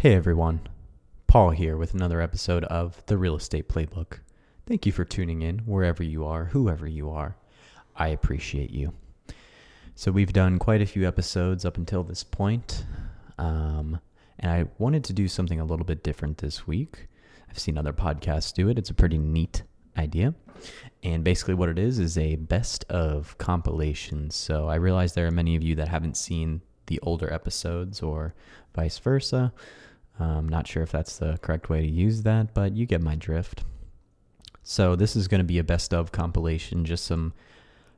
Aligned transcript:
Hey 0.00 0.14
everyone, 0.14 0.62
Paul 1.26 1.50
here 1.50 1.76
with 1.76 1.92
another 1.92 2.22
episode 2.22 2.64
of 2.64 3.04
The 3.04 3.18
Real 3.18 3.36
Estate 3.36 3.68
Playbook. 3.68 4.20
Thank 4.66 4.86
you 4.86 4.92
for 4.92 5.04
tuning 5.04 5.42
in 5.42 5.58
wherever 5.66 6.02
you 6.02 6.24
are, 6.24 6.46
whoever 6.46 6.86
you 6.86 7.10
are. 7.10 7.36
I 7.94 8.08
appreciate 8.08 8.70
you. 8.70 8.94
So, 9.94 10.10
we've 10.10 10.32
done 10.32 10.58
quite 10.58 10.80
a 10.80 10.86
few 10.86 11.06
episodes 11.06 11.66
up 11.66 11.76
until 11.76 12.02
this 12.02 12.24
point, 12.24 12.86
um, 13.36 14.00
and 14.38 14.50
I 14.50 14.68
wanted 14.78 15.04
to 15.04 15.12
do 15.12 15.28
something 15.28 15.60
a 15.60 15.66
little 15.66 15.84
bit 15.84 16.02
different 16.02 16.38
this 16.38 16.66
week. 16.66 17.08
I've 17.50 17.58
seen 17.58 17.76
other 17.76 17.92
podcasts 17.92 18.54
do 18.54 18.70
it, 18.70 18.78
it's 18.78 18.88
a 18.88 18.94
pretty 18.94 19.18
neat 19.18 19.64
idea. 19.98 20.32
And 21.02 21.22
basically, 21.22 21.52
what 21.52 21.68
it 21.68 21.78
is 21.78 21.98
is 21.98 22.16
a 22.16 22.36
best 22.36 22.86
of 22.88 23.36
compilation. 23.36 24.30
So, 24.30 24.66
I 24.66 24.76
realize 24.76 25.12
there 25.12 25.26
are 25.26 25.30
many 25.30 25.56
of 25.56 25.62
you 25.62 25.74
that 25.74 25.88
haven't 25.88 26.16
seen 26.16 26.62
the 26.86 26.98
older 27.00 27.30
episodes 27.30 28.00
or 28.00 28.34
vice 28.74 28.98
versa. 28.98 29.52
I'm 30.24 30.48
not 30.48 30.66
sure 30.66 30.82
if 30.82 30.92
that's 30.92 31.18
the 31.18 31.38
correct 31.42 31.68
way 31.68 31.80
to 31.80 31.88
use 31.88 32.22
that, 32.22 32.54
but 32.54 32.76
you 32.76 32.86
get 32.86 33.02
my 33.02 33.14
drift. 33.14 33.64
So, 34.62 34.94
this 34.94 35.16
is 35.16 35.28
going 35.28 35.40
to 35.40 35.44
be 35.44 35.58
a 35.58 35.64
best 35.64 35.94
of 35.94 36.12
compilation, 36.12 36.84
just 36.84 37.04
some 37.04 37.32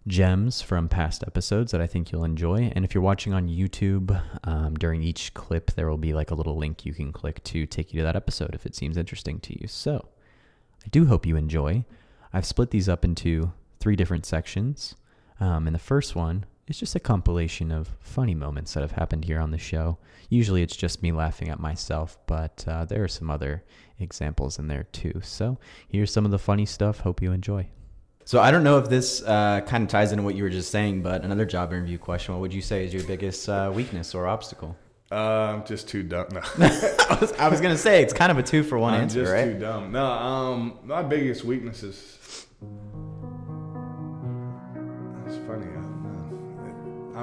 gems 0.07 0.62
from 0.62 0.89
past 0.89 1.23
episodes 1.27 1.73
that 1.73 1.81
I 1.81 1.87
think 1.87 2.11
you'll 2.11 2.25
enjoy. 2.25 2.73
And 2.75 2.85
if 2.85 2.95
you're 2.95 3.03
watching 3.03 3.33
on 3.33 3.48
YouTube, 3.48 4.21
um, 4.45 4.75
during 4.75 5.03
each 5.03 5.35
clip, 5.35 5.73
there 5.73 5.89
will 5.89 5.98
be 5.98 6.12
like 6.12 6.31
a 6.31 6.35
little 6.35 6.57
link 6.57 6.85
you 6.85 6.95
can 6.95 7.12
click 7.12 7.43
to 7.45 7.67
take 7.67 7.93
you 7.93 8.01
to 8.01 8.05
that 8.05 8.17
episode 8.17 8.55
if 8.55 8.67
it 8.67 8.75
seems 8.75 8.97
interesting 8.97 9.41
to 9.41 9.61
you. 9.61 9.67
So, 9.67 10.09
I 10.84 10.89
do 10.89 11.07
hope 11.07 11.27
you 11.27 11.37
enjoy. 11.37 11.84
I've 12.33 12.47
split 12.47 12.70
these 12.70 12.89
up 12.89 13.05
into 13.05 13.53
three 13.81 13.97
different 13.97 14.27
sections. 14.27 14.95
Um, 15.41 15.67
and 15.67 15.75
the 15.75 15.81
first 15.81 16.15
one 16.15 16.45
it's 16.73 16.79
just 16.79 16.97
a 16.97 17.01
compilation 17.01 17.71
of 17.71 17.91
funny 18.01 18.35
moments 18.35 18.73
that 18.73 18.81
have 18.81 18.93
happened 18.93 19.27
here 19.27 19.39
on 19.39 19.51
the 19.51 19.59
show. 19.59 19.98
Usually 20.31 20.62
it's 20.62 20.75
just 20.75 21.03
me 21.03 21.12
laughing 21.12 21.51
at 21.51 21.61
myself, 21.61 22.17
but 22.27 22.64
uh, 22.67 22.87
there 22.87 23.05
are 23.05 23.09
some 23.09 23.31
other 23.31 23.62
examples 23.98 24.59
in 24.59 24.69
there 24.69 24.84
too. 24.84 25.20
So 25.23 25.59
here's 25.87 26.11
some 26.11 26.25
of 26.25 26.31
the 26.31 26.39
funny 26.39 26.64
stuff. 26.64 27.01
Hope 27.01 27.20
you 27.20 27.31
enjoy. 27.31 27.69
So 28.25 28.41
I 28.41 28.51
don't 28.51 28.64
know 28.64 28.79
if 28.79 28.89
this 28.89 29.23
uh, 29.23 29.61
kind 29.67 29.83
of 29.84 29.91
ties 29.91 30.12
into 30.12 30.25
what 30.25 30.34
you 30.34 30.45
were 30.45 30.48
just 30.48 30.70
saying, 30.70 31.03
but 31.03 31.23
another 31.25 31.45
job 31.45 31.75
interview 31.75 31.98
question: 31.98 32.33
What 32.33 32.41
would 32.41 32.55
you 32.55 32.62
say 32.62 32.86
is 32.86 32.95
your 32.95 33.05
biggest 33.05 33.51
uh, 33.51 33.70
weakness 33.75 34.14
or 34.14 34.27
obstacle? 34.27 34.75
Uh, 35.11 35.57
I'm 35.57 35.67
just 35.67 35.89
too 35.89 36.03
dumb. 36.03 36.29
No. 36.33 36.41
I 36.59 37.19
was, 37.20 37.33
I 37.34 37.48
was 37.48 37.61
gonna 37.61 37.77
say 37.77 38.03
it's 38.03 38.14
kind 38.14 38.33
of 38.33 38.39
a 38.39 38.42
two 38.42 38.62
for 38.62 38.79
one 38.79 38.95
I'm 38.95 39.03
answer, 39.03 39.25
just 39.25 39.33
right? 39.34 39.45
too 39.53 39.59
dumb. 39.59 39.92
No, 39.92 40.07
um, 40.07 40.79
my 40.84 41.03
biggest 41.03 41.45
weakness 41.45 41.83
is. 41.83 42.47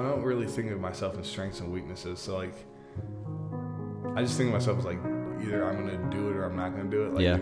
I 0.00 0.08
don't 0.10 0.22
really 0.22 0.46
think 0.46 0.70
of 0.70 0.80
myself 0.80 1.14
in 1.16 1.24
strengths 1.24 1.60
and 1.60 1.70
weaknesses. 1.72 2.18
So 2.18 2.36
like, 2.36 2.54
I 4.16 4.22
just 4.22 4.36
think 4.36 4.48
of 4.48 4.54
myself 4.54 4.78
as 4.78 4.84
like 4.84 4.98
either 5.42 5.64
I'm 5.64 5.76
gonna 5.86 6.10
do 6.10 6.28
it 6.30 6.36
or 6.36 6.44
I'm 6.44 6.56
not 6.56 6.70
gonna 6.76 6.90
do 6.90 7.04
it. 7.04 7.14
Like, 7.14 7.22
Yeah. 7.22 7.36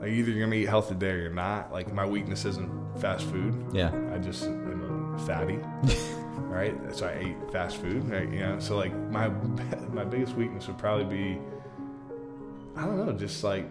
like 0.00 0.10
either 0.10 0.30
you're 0.30 0.44
gonna 0.46 0.56
eat 0.56 0.68
healthy 0.68 0.94
today 0.94 1.10
or 1.12 1.18
you're 1.18 1.30
not. 1.34 1.72
Like 1.72 1.92
my 1.92 2.04
weakness 2.06 2.44
isn't 2.44 2.70
fast 3.00 3.24
food. 3.26 3.54
Yeah. 3.72 3.92
I 4.12 4.18
just 4.18 4.44
am 4.44 5.14
a 5.14 5.18
fatty. 5.26 5.58
right? 6.48 6.74
So 6.94 7.06
I 7.06 7.12
ate 7.12 7.52
fast 7.52 7.76
food, 7.76 8.08
right? 8.10 8.28
You 8.30 8.40
know, 8.40 8.58
so 8.58 8.76
like 8.76 8.94
my 9.10 9.28
my 9.92 10.04
biggest 10.04 10.34
weakness 10.34 10.66
would 10.66 10.78
probably 10.78 11.04
be 11.04 11.38
I 12.76 12.84
don't 12.84 13.04
know, 13.06 13.12
just 13.12 13.42
like 13.44 13.66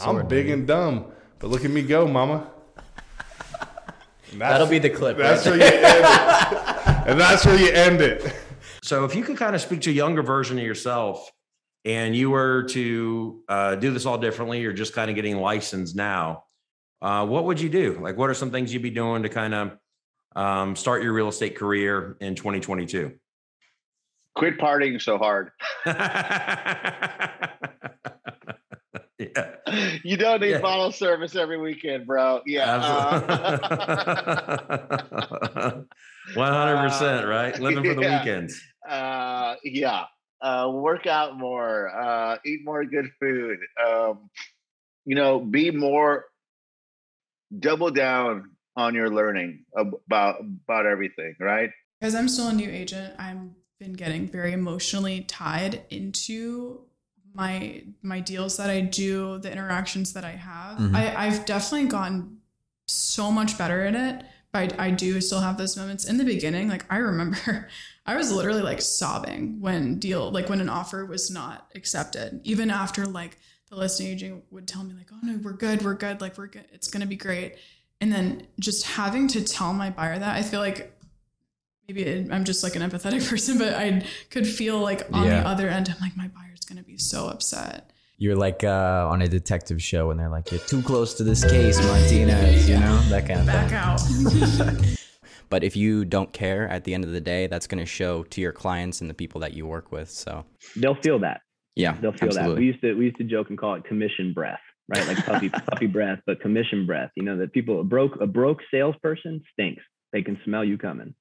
I'm 0.00 0.16
big 0.28 0.46
maybe. 0.46 0.52
and 0.52 0.66
dumb, 0.66 1.06
but 1.38 1.48
look 1.50 1.64
at 1.64 1.70
me 1.70 1.82
go, 1.82 2.06
mama. 2.08 2.50
And 4.32 4.40
that's- 4.40 4.52
That'll 4.58 4.66
be 4.68 4.78
the 4.78 4.90
clip, 4.90 5.16
That's 5.16 5.46
right? 5.46 5.58
where 5.58 5.68
you 5.68 5.76
end 5.76 6.04
it, 6.04 7.06
and 7.08 7.20
that's 7.20 7.44
where 7.46 7.58
you 7.58 7.70
end 7.70 8.00
it. 8.00 8.34
So 8.82 9.04
if 9.04 9.14
you 9.14 9.22
could 9.24 9.36
kind 9.36 9.54
of 9.54 9.60
speak 9.60 9.80
to 9.82 9.90
a 9.90 9.92
younger 9.92 10.22
version 10.22 10.58
of 10.58 10.64
yourself 10.64 11.30
and 11.84 12.14
you 12.16 12.30
were 12.30 12.64
to 12.70 13.42
uh, 13.48 13.74
do 13.76 13.90
this 13.92 14.06
all 14.06 14.18
differently, 14.18 14.60
you're 14.60 14.72
just 14.72 14.94
kind 14.94 15.10
of 15.10 15.16
getting 15.16 15.36
licensed 15.36 15.96
now, 15.96 16.44
uh, 17.02 17.26
what 17.26 17.44
would 17.44 17.60
you 17.60 17.68
do? 17.68 17.98
Like, 18.00 18.16
what 18.16 18.30
are 18.30 18.34
some 18.34 18.50
things 18.50 18.72
you'd 18.72 18.82
be 18.82 18.90
doing 18.90 19.22
to 19.22 19.28
kind 19.28 19.54
of 19.54 19.76
um, 20.36 20.76
start 20.76 21.02
your 21.02 21.12
real 21.12 21.28
estate 21.28 21.56
career 21.56 22.16
in 22.20 22.34
2022? 22.34 23.12
Quit 24.36 24.58
partying 24.58 25.00
so 25.02 25.18
hard. 25.18 25.50
yeah. 29.20 29.98
You 30.02 30.16
don't 30.16 30.40
need 30.40 30.50
Yeah. 30.50 30.60
bottle 30.60 30.92
service 30.92 31.36
every 31.36 31.58
weekend, 31.58 32.06
bro. 32.06 32.40
Yeah. 32.46 33.20
Absolutely. 33.20 35.86
100%, 36.34 37.28
right? 37.28 37.58
Living 37.60 37.84
for 37.84 37.94
the 37.94 38.02
Yeah. 38.02 38.18
weekends. 38.20 38.60
Uh, 38.88 38.92
uh, 38.92 39.56
yeah. 39.64 40.04
Uh, 40.40 40.70
work 40.72 41.06
out 41.06 41.36
more. 41.38 41.88
Uh, 41.90 42.38
eat 42.46 42.60
more 42.64 42.84
good 42.84 43.10
food. 43.20 43.58
Um, 43.84 44.30
you 45.04 45.14
know, 45.14 45.40
be 45.40 45.70
more. 45.70 46.26
Double 47.58 47.90
down 47.90 48.52
on 48.76 48.94
your 48.94 49.10
learning 49.10 49.64
about 49.76 50.36
about 50.40 50.86
everything. 50.86 51.34
Right. 51.40 51.70
Because 52.00 52.14
I'm 52.14 52.28
still 52.28 52.48
a 52.48 52.52
new 52.52 52.70
agent, 52.70 53.14
I've 53.18 53.38
been 53.78 53.92
getting 53.94 54.28
very 54.28 54.52
emotionally 54.52 55.22
tied 55.22 55.82
into 55.90 56.82
my 57.34 57.82
my 58.02 58.20
deals 58.20 58.56
that 58.56 58.70
I 58.70 58.80
do, 58.80 59.38
the 59.38 59.50
interactions 59.50 60.12
that 60.14 60.24
I 60.24 60.32
have. 60.32 60.78
Mhm. 60.78 60.94
I, 60.94 61.26
I've 61.26 61.44
definitely 61.44 61.88
gotten 61.88 62.38
so 62.86 63.30
much 63.30 63.56
better 63.56 63.82
at 63.86 63.94
it, 63.94 64.24
but 64.52 64.78
I, 64.80 64.86
I 64.86 64.90
do 64.90 65.20
still 65.20 65.40
have 65.40 65.56
those 65.58 65.76
moments. 65.76 66.04
In 66.04 66.16
the 66.18 66.24
beginning, 66.24 66.68
like 66.68 66.84
I 66.90 66.96
remember 66.98 67.68
I 68.06 68.16
was 68.16 68.32
literally 68.32 68.62
like 68.62 68.80
sobbing 68.80 69.60
when 69.60 69.98
deal 69.98 70.30
like 70.30 70.48
when 70.48 70.60
an 70.60 70.68
offer 70.68 71.06
was 71.06 71.30
not 71.30 71.70
accepted. 71.74 72.40
Even 72.44 72.70
after 72.70 73.06
like 73.06 73.38
the 73.68 73.76
listing 73.76 74.08
agent 74.08 74.44
would 74.50 74.66
tell 74.66 74.82
me 74.82 74.94
like, 74.94 75.08
oh 75.12 75.18
no, 75.22 75.38
we're 75.42 75.52
good, 75.52 75.82
we're 75.82 75.94
good, 75.94 76.20
like 76.20 76.36
we're 76.36 76.48
good, 76.48 76.66
it's 76.72 76.88
gonna 76.88 77.06
be 77.06 77.16
great. 77.16 77.56
And 78.00 78.12
then 78.12 78.46
just 78.58 78.86
having 78.86 79.28
to 79.28 79.44
tell 79.44 79.72
my 79.72 79.90
buyer 79.90 80.18
that, 80.18 80.34
I 80.36 80.42
feel 80.42 80.60
like 80.60 80.96
maybe 81.92 82.08
it, 82.08 82.32
I'm 82.32 82.44
just 82.44 82.62
like 82.62 82.76
an 82.76 82.82
empathetic 82.82 83.28
person, 83.30 83.58
but 83.58 83.74
I 83.74 84.02
could 84.30 84.46
feel 84.46 84.78
like 84.80 85.06
on 85.12 85.24
Yeah. 85.26 85.40
the 85.42 85.48
other 85.48 85.68
end, 85.68 85.88
I'm 85.88 86.00
like, 86.00 86.16
my 86.16 86.28
buyer's 86.28 86.60
gonna 86.68 86.82
be 86.82 86.96
so 86.98 87.26
upset. 87.28 87.90
You're 88.18 88.36
like 88.36 88.62
uh, 88.64 89.08
on 89.10 89.22
a 89.22 89.28
detective 89.28 89.82
show, 89.82 90.10
and 90.10 90.20
they're 90.20 90.28
like, 90.28 90.50
"You're 90.50 90.60
too 90.60 90.82
close 90.82 91.14
to 91.14 91.24
this 91.24 91.42
case, 91.42 91.78
Martinez." 91.82 92.68
You 92.68 92.78
know 92.78 93.00
that 93.08 93.26
kind 93.26 93.40
of 93.40 93.46
Back 93.46 93.68
thing. 93.70 94.58
out. 94.68 94.96
But 95.48 95.64
if 95.64 95.74
you 95.74 96.04
don't 96.04 96.32
care 96.32 96.68
at 96.68 96.84
the 96.84 96.94
end 96.94 97.02
of 97.02 97.10
the 97.10 97.20
day, 97.20 97.48
that's 97.48 97.66
going 97.66 97.80
to 97.80 97.86
show 97.86 98.22
to 98.22 98.40
your 98.40 98.52
clients 98.52 99.00
and 99.00 99.10
the 99.10 99.14
people 99.14 99.40
that 99.40 99.52
you 99.52 99.66
work 99.66 99.90
with. 99.90 100.08
So 100.08 100.44
they'll 100.76 100.94
feel 100.94 101.18
that. 101.20 101.40
yeah, 101.74 101.96
They'll 102.00 102.12
feel 102.12 102.30
that. 102.30 102.54
We 102.56 102.66
used 102.66 102.80
to 102.82 102.94
we 102.94 103.06
used 103.06 103.16
to 103.16 103.24
joke 103.24 103.48
and 103.50 103.58
call 103.58 103.74
it 103.74 103.82
commission 103.82 104.32
breath, 104.32 104.60
right? 104.94 105.04
Like 105.08 105.26
puppy 105.26 105.48
puppy 105.70 105.86
breath, 105.86 106.20
but 106.24 106.40
commission 106.40 106.86
breath. 106.86 107.10
You 107.16 107.24
know 107.24 107.36
that 107.38 107.52
people 107.52 107.80
a 107.80 107.84
broke 107.84 108.20
a 108.20 108.28
broke 108.28 108.58
salesperson 108.70 109.42
stinks. 109.52 109.82
They 110.12 110.22
can 110.22 110.38
smell 110.44 110.64
you 110.64 110.78
coming. 110.78 111.14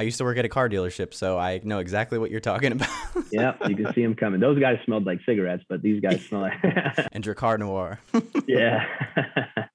I 0.00 0.04
used 0.04 0.16
to 0.16 0.24
work 0.24 0.38
at 0.38 0.46
a 0.46 0.48
car 0.48 0.66
dealership, 0.66 1.12
so 1.12 1.38
I 1.38 1.60
know 1.62 1.78
exactly 1.78 2.18
what 2.18 2.30
you're 2.30 2.40
talking 2.40 2.72
about. 2.72 2.88
Yeah, 3.30 3.52
you 3.68 3.76
can 3.76 3.92
see 3.92 4.02
them 4.02 4.14
coming. 4.14 4.40
Those 4.40 4.58
guys 4.58 4.78
smelled 4.86 5.04
like 5.04 5.20
cigarettes, 5.26 5.62
but 5.68 5.82
these 5.82 6.00
guys 6.00 6.24
smell 6.24 6.40
like 6.40 6.54
and 7.12 7.22
Drakkar 7.22 7.58
Noir. 7.58 8.00
yeah. 8.46 8.86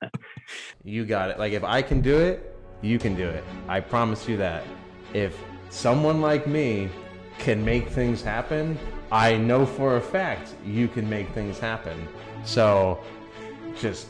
You 0.83 1.05
got 1.05 1.29
it. 1.31 1.39
Like 1.39 1.53
if 1.53 1.63
I 1.63 1.81
can 1.81 2.01
do 2.01 2.17
it, 2.19 2.55
you 2.81 2.99
can 2.99 3.15
do 3.15 3.27
it. 3.27 3.43
I 3.67 3.79
promise 3.79 4.27
you 4.27 4.37
that. 4.37 4.63
If 5.13 5.35
someone 5.69 6.21
like 6.21 6.45
me 6.47 6.89
can 7.39 7.63
make 7.65 7.89
things 7.89 8.21
happen, 8.21 8.77
I 9.11 9.37
know 9.37 9.65
for 9.65 9.97
a 9.97 10.01
fact 10.01 10.53
you 10.63 10.87
can 10.87 11.09
make 11.09 11.29
things 11.29 11.57
happen. 11.57 12.07
So 12.43 12.99
just 13.79 14.07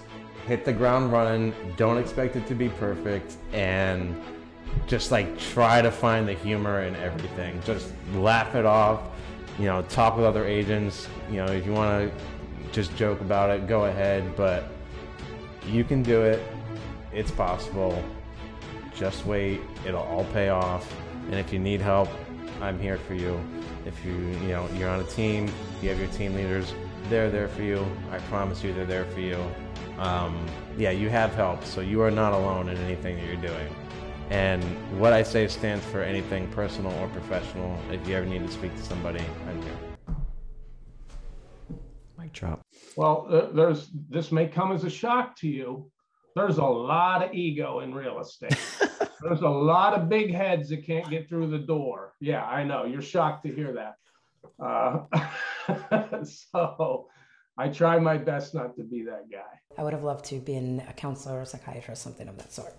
hit 0.47 0.66
the 0.66 0.74
ground 0.74 1.12
running, 1.14 1.53
don't 1.78 1.97
expect 1.97 2.36
it 2.36 2.46
to 2.47 2.56
be 2.56 2.68
perfect 2.70 3.38
and 3.53 4.16
just 4.88 5.12
like 5.12 5.38
try 5.38 5.82
to 5.82 5.91
find 5.91 6.28
the 6.28 6.34
humor 6.34 6.84
in 6.84 6.96
everything. 6.97 7.62
Just 7.66 7.91
laugh 8.14 8.56
it 8.56 8.66
off, 8.66 9.02
you 9.59 9.66
know, 9.66 9.82
talk 9.84 10.16
with 10.16 10.26
other 10.26 10.46
agents, 10.46 11.08
you 11.29 11.38
know, 11.38 11.46
if 11.46 11.66
you 11.66 11.73
want 11.73 12.12
to 12.12 12.72
just 12.72 12.96
joke 12.96 13.22
about 13.22 13.50
it, 13.50 13.67
go 13.67 13.85
ahead, 13.85 14.35
but 14.35 14.66
you 15.66 15.84
can 15.84 16.03
do 16.03 16.22
it. 16.22 16.41
It's 17.14 17.32
possible. 17.32 18.03
Just 18.96 19.26
wait. 19.26 19.62
It'll 19.85 20.03
all 20.03 20.26
pay 20.26 20.50
off. 20.50 20.94
And 21.26 21.35
if 21.35 21.52
you 21.52 21.59
need 21.59 21.82
help, 21.82 22.09
I'm 22.62 22.79
here 22.79 22.97
for 22.97 23.14
you. 23.14 23.40
If 23.85 24.06
you, 24.06 24.14
you 24.14 24.50
know, 24.50 24.67
you're 24.78 24.90
on 24.90 25.00
a 25.00 25.06
team, 25.06 25.52
you 25.82 25.90
have 25.90 26.00
your 26.00 26.09
team 26.09 26.35
leaders, 26.35 26.73
they're 27.09 27.29
there 27.29 27.47
for 27.47 27.62
you. 27.62 27.85
I 28.12 28.20
promise 28.20 28.64
you 28.64 28.73
they're 28.73 28.85
there 28.85 29.06
for 29.06 29.20
you. 29.20 29.38
Um, 29.97 30.46
yeah, 30.78 30.91
you 30.91 31.09
have 31.09 31.34
help, 31.35 31.64
so 31.64 31.82
you 31.82 32.02
are 32.02 32.12
not 32.12 32.34
alone 32.34 32.70
in 32.70 32.78
anything 32.78 33.16
that 33.17 33.26
you're 33.26 33.35
doing. 33.35 33.67
And 34.30 34.64
what 35.00 35.14
I 35.14 35.22
say 35.22 35.48
stands 35.48 35.86
for 35.86 36.02
anything 36.02 36.50
personal 36.52 36.92
or 37.00 37.08
professional. 37.10 37.78
If 37.92 38.08
you 38.08 38.16
ever 38.16 38.26
need 38.26 38.46
to 38.46 38.52
speak 38.52 38.76
to 38.76 38.84
somebody, 38.84 39.24
I'm 39.48 39.62
here. 39.62 40.16
Mic 42.18 42.34
drop. 42.34 42.62
Well, 42.98 43.28
uh, 43.30 43.52
there's 43.52 43.90
this 44.10 44.32
may 44.32 44.48
come 44.48 44.72
as 44.72 44.84
a 44.84 44.90
shock 44.90 45.36
to 45.38 45.48
you. 45.48 45.92
There's 46.36 46.58
a 46.58 46.66
lot 46.66 47.24
of 47.24 47.34
ego 47.34 47.80
in 47.80 47.94
real 47.94 48.20
estate. 48.20 48.58
there's 49.22 49.42
a 49.42 49.48
lot 49.48 49.94
of 49.94 50.10
big 50.10 50.34
heads 50.34 50.70
that 50.70 50.86
can't 50.86 51.10
get 51.10 51.30
through 51.30 51.50
the 51.50 51.60
door. 51.60 52.14
Yeah, 52.20 52.44
I 52.44 52.64
know. 52.64 52.86
You're 52.86 53.02
shocked 53.02 53.46
to 53.46 53.54
hear 53.54 53.74
that. 53.74 53.96
Uh, 54.60 56.24
so 56.24 57.08
I 57.58 57.70
try 57.70 58.00
my 58.00 58.18
best 58.18 58.54
not 58.54 58.76
to 58.78 58.84
be 58.84 59.04
that 59.04 59.32
guy. 59.32 59.60
I 59.78 59.84
would 59.84 59.94
have 59.94 60.04
loved 60.04 60.26
to 60.26 60.40
been 60.40 60.84
a 60.90 60.94
counselor 60.94 61.38
or 61.38 61.42
a 61.42 61.46
psychiatrist, 61.46 62.02
something 62.02 62.28
of 62.28 62.38
that 62.38 62.52
sort. 62.52 62.74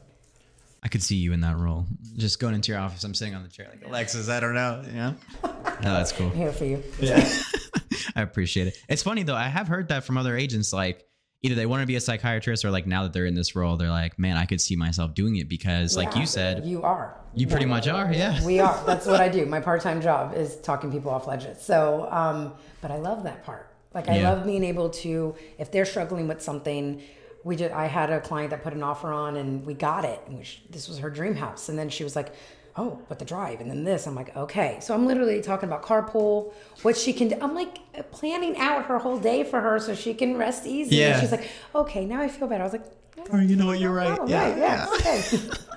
I 0.86 0.88
could 0.88 1.02
see 1.02 1.16
you 1.16 1.32
in 1.32 1.40
that 1.40 1.56
role. 1.58 1.84
Just 2.16 2.38
going 2.38 2.54
into 2.54 2.70
your 2.70 2.80
office, 2.80 3.02
I'm 3.02 3.12
sitting 3.12 3.34
on 3.34 3.42
the 3.42 3.48
chair 3.48 3.66
like 3.68 3.84
Alexis. 3.84 4.28
I 4.28 4.38
don't 4.38 4.54
know. 4.54 4.84
Yeah, 4.94 5.14
no, 5.42 5.50
that's 5.82 6.12
cool. 6.12 6.28
I'm 6.28 6.36
here 6.36 6.52
for 6.52 6.64
you. 6.64 6.80
Yeah, 7.00 7.28
I 8.14 8.22
appreciate 8.22 8.68
it. 8.68 8.76
It's 8.88 9.02
funny 9.02 9.24
though. 9.24 9.34
I 9.34 9.48
have 9.48 9.66
heard 9.66 9.88
that 9.88 10.04
from 10.04 10.16
other 10.16 10.36
agents. 10.36 10.72
Like 10.72 11.04
either 11.42 11.56
they 11.56 11.66
want 11.66 11.80
to 11.80 11.88
be 11.88 11.96
a 11.96 12.00
psychiatrist 12.00 12.64
or 12.64 12.70
like 12.70 12.86
now 12.86 13.02
that 13.02 13.12
they're 13.12 13.26
in 13.26 13.34
this 13.34 13.56
role, 13.56 13.76
they're 13.76 13.90
like, 13.90 14.16
man, 14.16 14.36
I 14.36 14.46
could 14.46 14.60
see 14.60 14.76
myself 14.76 15.12
doing 15.12 15.34
it 15.34 15.48
because, 15.48 15.96
like 15.96 16.14
you 16.14 16.24
said, 16.24 16.64
you 16.64 16.82
are. 16.84 17.16
you 17.34 17.48
pretty 17.48 17.66
much 17.66 17.88
are. 17.88 18.12
Yeah. 18.12 18.44
We 18.44 18.60
are. 18.60 18.80
That's 18.86 19.06
what 19.06 19.20
I 19.20 19.28
do. 19.28 19.44
My 19.44 19.58
part-time 19.58 20.00
job 20.00 20.34
is 20.36 20.54
talking 20.60 20.92
people 20.92 21.10
off 21.10 21.26
ledges. 21.26 21.60
So, 21.60 22.06
um, 22.12 22.54
but 22.80 22.92
I 22.92 22.98
love 22.98 23.24
that 23.24 23.44
part. 23.44 23.72
Like 23.92 24.08
I 24.08 24.18
Yeah. 24.20 24.30
love 24.30 24.46
being 24.46 24.62
able 24.62 24.90
to, 24.90 25.34
if 25.58 25.72
they're 25.72 25.84
struggling 25.84 26.28
with 26.28 26.42
something, 26.42 27.02
we 27.46 27.54
just, 27.54 27.72
I 27.72 27.86
had 27.86 28.10
a 28.10 28.20
client 28.20 28.50
that 28.50 28.64
put 28.64 28.72
an 28.72 28.82
offer 28.82 29.12
on 29.12 29.36
and 29.36 29.64
we 29.64 29.72
got 29.72 30.04
it. 30.04 30.20
And 30.26 30.38
we, 30.38 30.44
this 30.68 30.88
was 30.88 30.98
her 30.98 31.08
dream 31.08 31.36
house. 31.36 31.68
And 31.68 31.78
then 31.78 31.88
she 31.88 32.02
was 32.02 32.16
like, 32.16 32.34
oh, 32.76 32.98
but 33.08 33.20
the 33.20 33.24
drive 33.24 33.60
and 33.60 33.70
then 33.70 33.84
this. 33.84 34.08
I'm 34.08 34.16
like, 34.16 34.36
okay. 34.36 34.78
So 34.80 34.92
I'm 34.94 35.06
literally 35.06 35.40
talking 35.40 35.68
about 35.68 35.84
carpool, 35.84 36.52
what 36.82 36.96
she 36.96 37.12
can 37.12 37.28
do. 37.28 37.36
I'm 37.40 37.54
like 37.54 37.78
uh, 37.96 38.02
planning 38.10 38.58
out 38.58 38.86
her 38.86 38.98
whole 38.98 39.20
day 39.20 39.44
for 39.44 39.60
her 39.60 39.78
so 39.78 39.94
she 39.94 40.12
can 40.12 40.36
rest 40.36 40.66
easy. 40.66 40.96
Yeah. 40.96 41.12
And 41.12 41.20
she's 41.20 41.30
like, 41.30 41.48
okay, 41.72 42.04
now 42.04 42.20
I 42.20 42.26
feel 42.26 42.48
better. 42.48 42.62
I 42.62 42.66
was 42.66 42.72
like, 42.72 43.30
Or 43.30 43.40
you 43.40 43.54
know 43.54 43.66
what? 43.66 43.78
You're 43.78 43.94
right. 43.94 44.18
oh, 44.20 44.26
yeah. 44.26 44.48
right, 44.48 44.58
yeah, 44.58 44.86
okay. 44.94 45.22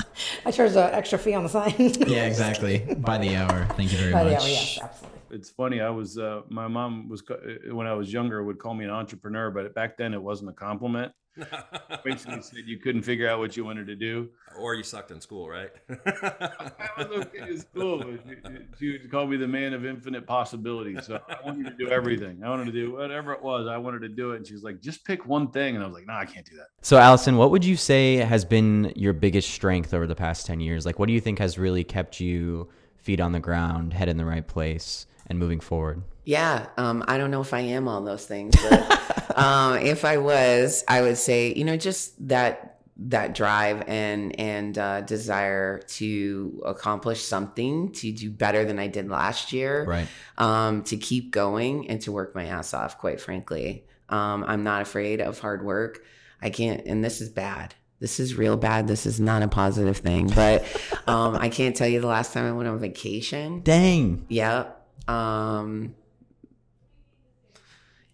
I 0.47 0.51
charge 0.51 0.71
an 0.71 0.91
extra 0.93 1.19
fee 1.19 1.35
on 1.35 1.43
the 1.43 1.49
sign. 1.49 1.73
Yeah, 2.07 2.25
exactly. 2.25 2.79
By 2.97 3.19
the 3.19 3.35
hour. 3.35 3.67
Thank 3.77 3.91
you 3.91 3.99
very 3.99 4.11
By 4.11 4.23
the 4.23 4.31
much. 4.31 4.41
hour, 4.41 4.49
yes, 4.49 4.79
absolutely. 4.81 5.08
It's 5.31 5.49
funny. 5.49 5.81
I 5.81 5.89
was 5.89 6.17
uh, 6.17 6.41
my 6.49 6.67
mom 6.67 7.09
was 7.09 7.23
uh, 7.29 7.73
when 7.73 7.87
I 7.87 7.93
was 7.93 8.11
younger 8.11 8.43
would 8.43 8.59
call 8.59 8.73
me 8.73 8.85
an 8.85 8.91
entrepreneur, 8.91 9.51
but 9.51 9.73
back 9.73 9.97
then 9.97 10.13
it 10.13 10.21
wasn't 10.21 10.49
a 10.49 10.53
compliment. 10.53 11.11
Basically 12.03 12.41
said 12.41 12.63
you 12.65 12.79
couldn't 12.79 13.03
figure 13.03 13.29
out 13.29 13.39
what 13.39 13.55
you 13.55 13.63
wanted 13.63 13.87
to 13.87 13.95
do. 13.95 14.29
Or 14.57 14.73
you 14.75 14.83
sucked 14.83 15.11
in 15.11 15.21
school, 15.21 15.47
right? 15.47 15.69
I 15.89 16.95
was 16.97 17.25
okay 17.27 17.49
in 17.51 17.59
school, 17.59 17.99
but 17.99 18.19
she- 18.25 18.57
she 18.77 18.91
would 18.93 19.11
call 19.11 19.25
me 19.27 19.37
the 19.37 19.47
man 19.47 19.73
of 19.73 19.85
infinite 19.85 20.25
possibilities. 20.25 21.05
So 21.05 21.21
I 21.29 21.37
wanted 21.45 21.65
to 21.65 21.85
do 21.85 21.89
everything. 21.89 22.43
I 22.43 22.49
wanted 22.49 22.65
to 22.65 22.71
do 22.71 22.91
whatever 22.93 23.31
it 23.31 23.41
was. 23.41 23.67
I 23.67 23.77
wanted 23.77 23.99
to 24.01 24.09
do 24.09 24.31
it, 24.31 24.37
and 24.37 24.47
she's 24.47 24.63
like, 24.63 24.81
"Just 24.81 25.05
pick 25.05 25.25
one 25.25 25.49
thing," 25.51 25.75
and 25.75 25.83
I 25.83 25.87
was 25.87 25.95
like, 25.95 26.07
"No, 26.07 26.13
I 26.13 26.25
can't 26.25 26.45
do 26.45 26.55
that." 26.57 26.67
So, 26.81 26.97
Allison, 26.97 27.37
what 27.37 27.51
would 27.51 27.63
you 27.63 27.77
say 27.77 28.17
has 28.17 28.43
been 28.43 28.91
your 28.95 29.13
biggest 29.13 29.49
strength 29.51 29.93
over 29.93 30.07
the 30.07 30.15
past 30.15 30.45
10 30.45 30.59
years? 30.59 30.85
Like, 30.85 30.99
what 30.99 31.07
do 31.07 31.13
you 31.13 31.21
think 31.21 31.39
has 31.39 31.57
really 31.57 31.83
kept 31.83 32.19
you 32.19 32.69
feet 32.97 33.19
on 33.21 33.31
the 33.31 33.39
ground, 33.39 33.93
head 33.93 34.09
in 34.09 34.17
the 34.17 34.25
right 34.25 34.45
place, 34.47 35.05
and 35.29 35.39
moving 35.39 35.59
forward? 35.59 36.01
Yeah, 36.25 36.67
um, 36.77 37.03
I 37.07 37.17
don't 37.17 37.31
know 37.31 37.41
if 37.41 37.53
I 37.53 37.61
am 37.61 37.87
all 37.87 38.01
those 38.03 38.25
things, 38.25 38.55
but 38.69 39.37
um, 39.37 39.77
if 39.77 40.05
I 40.05 40.17
was, 40.17 40.83
I 40.87 41.01
would 41.01 41.17
say, 41.17 41.53
you 41.53 41.63
know, 41.63 41.77
just 41.77 42.27
that 42.27 42.75
that 43.01 43.33
drive 43.33 43.81
and 43.87 44.37
and 44.39 44.77
uh, 44.77 45.01
desire 45.01 45.79
to 45.87 46.61
accomplish 46.65 47.23
something, 47.23 47.91
to 47.93 48.11
do 48.11 48.29
better 48.29 48.65
than 48.65 48.77
I 48.77 48.87
did 48.87 49.09
last 49.09 49.53
year, 49.53 49.85
Right. 49.85 50.07
um, 50.37 50.83
to 50.83 50.97
keep 50.97 51.31
going 51.31 51.89
and 51.89 52.01
to 52.01 52.11
work 52.11 52.35
my 52.35 52.45
ass 52.45 52.73
off. 52.73 52.97
Quite 52.97 53.21
frankly, 53.21 53.85
um, 54.09 54.43
I'm 54.45 54.63
not 54.63 54.81
afraid 54.81 55.21
of 55.21 55.39
hard 55.39 55.63
work. 55.63 56.03
I 56.41 56.49
can't, 56.49 56.85
and 56.85 57.03
this 57.03 57.21
is 57.21 57.29
bad. 57.29 57.73
This 58.01 58.19
is 58.19 58.35
real 58.35 58.55
bad. 58.55 58.87
This 58.87 59.05
is 59.05 59.19
not 59.19 59.43
a 59.43 59.47
positive 59.49 59.97
thing, 59.97 60.27
but 60.33 60.63
um, 61.07 61.35
I 61.35 61.49
can't 61.49 61.75
tell 61.75 61.87
you 61.87 61.99
the 61.99 62.07
last 62.07 62.31
time 62.33 62.45
I 62.45 62.51
went 62.53 62.69
on 62.69 62.79
vacation. 62.79 63.59
Dang. 63.61 64.25
Yep. 64.29 64.78
Um 65.07 65.95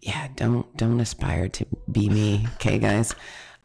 Yeah, 0.01 0.27
don't 0.35 0.75
don't 0.77 0.99
aspire 0.99 1.49
to 1.49 1.65
be 1.91 2.09
me, 2.09 2.47
okay 2.55 2.79
guys? 2.79 3.15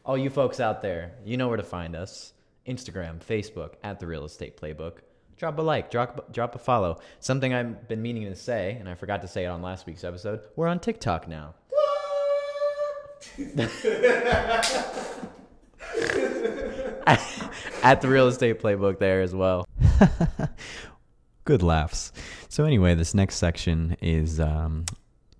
All 0.04 0.16
you 0.16 0.30
folks 0.30 0.60
out 0.60 0.82
there, 0.82 1.12
you 1.24 1.36
know 1.36 1.48
where 1.48 1.56
to 1.56 1.62
find 1.62 1.94
us 1.94 2.32
Instagram, 2.66 3.20
Facebook, 3.22 3.74
at 3.82 4.00
The 4.00 4.06
Real 4.06 4.24
Estate 4.24 4.60
Playbook. 4.60 4.98
Drop 5.36 5.58
a 5.58 5.62
like, 5.62 5.90
drop, 5.90 6.32
drop 6.32 6.54
a 6.54 6.58
follow. 6.58 7.00
Something 7.18 7.54
I've 7.54 7.88
been 7.88 8.02
meaning 8.02 8.24
to 8.24 8.36
say, 8.36 8.76
and 8.78 8.88
I 8.88 8.94
forgot 8.94 9.22
to 9.22 9.28
say 9.28 9.44
it 9.44 9.48
on 9.48 9.62
last 9.62 9.86
week's 9.86 10.04
episode. 10.04 10.40
We're 10.56 10.68
on 10.68 10.80
TikTok 10.80 11.28
now. 11.28 11.54
at 17.82 18.00
the 18.00 18.08
real 18.08 18.28
estate 18.28 18.60
playbook 18.60 18.98
there 18.98 19.22
as 19.22 19.34
well. 19.34 19.66
Good 21.50 21.64
laughs. 21.64 22.12
So 22.48 22.64
anyway, 22.64 22.94
this 22.94 23.12
next 23.12 23.34
section 23.34 23.96
is 24.00 24.38
um, 24.38 24.84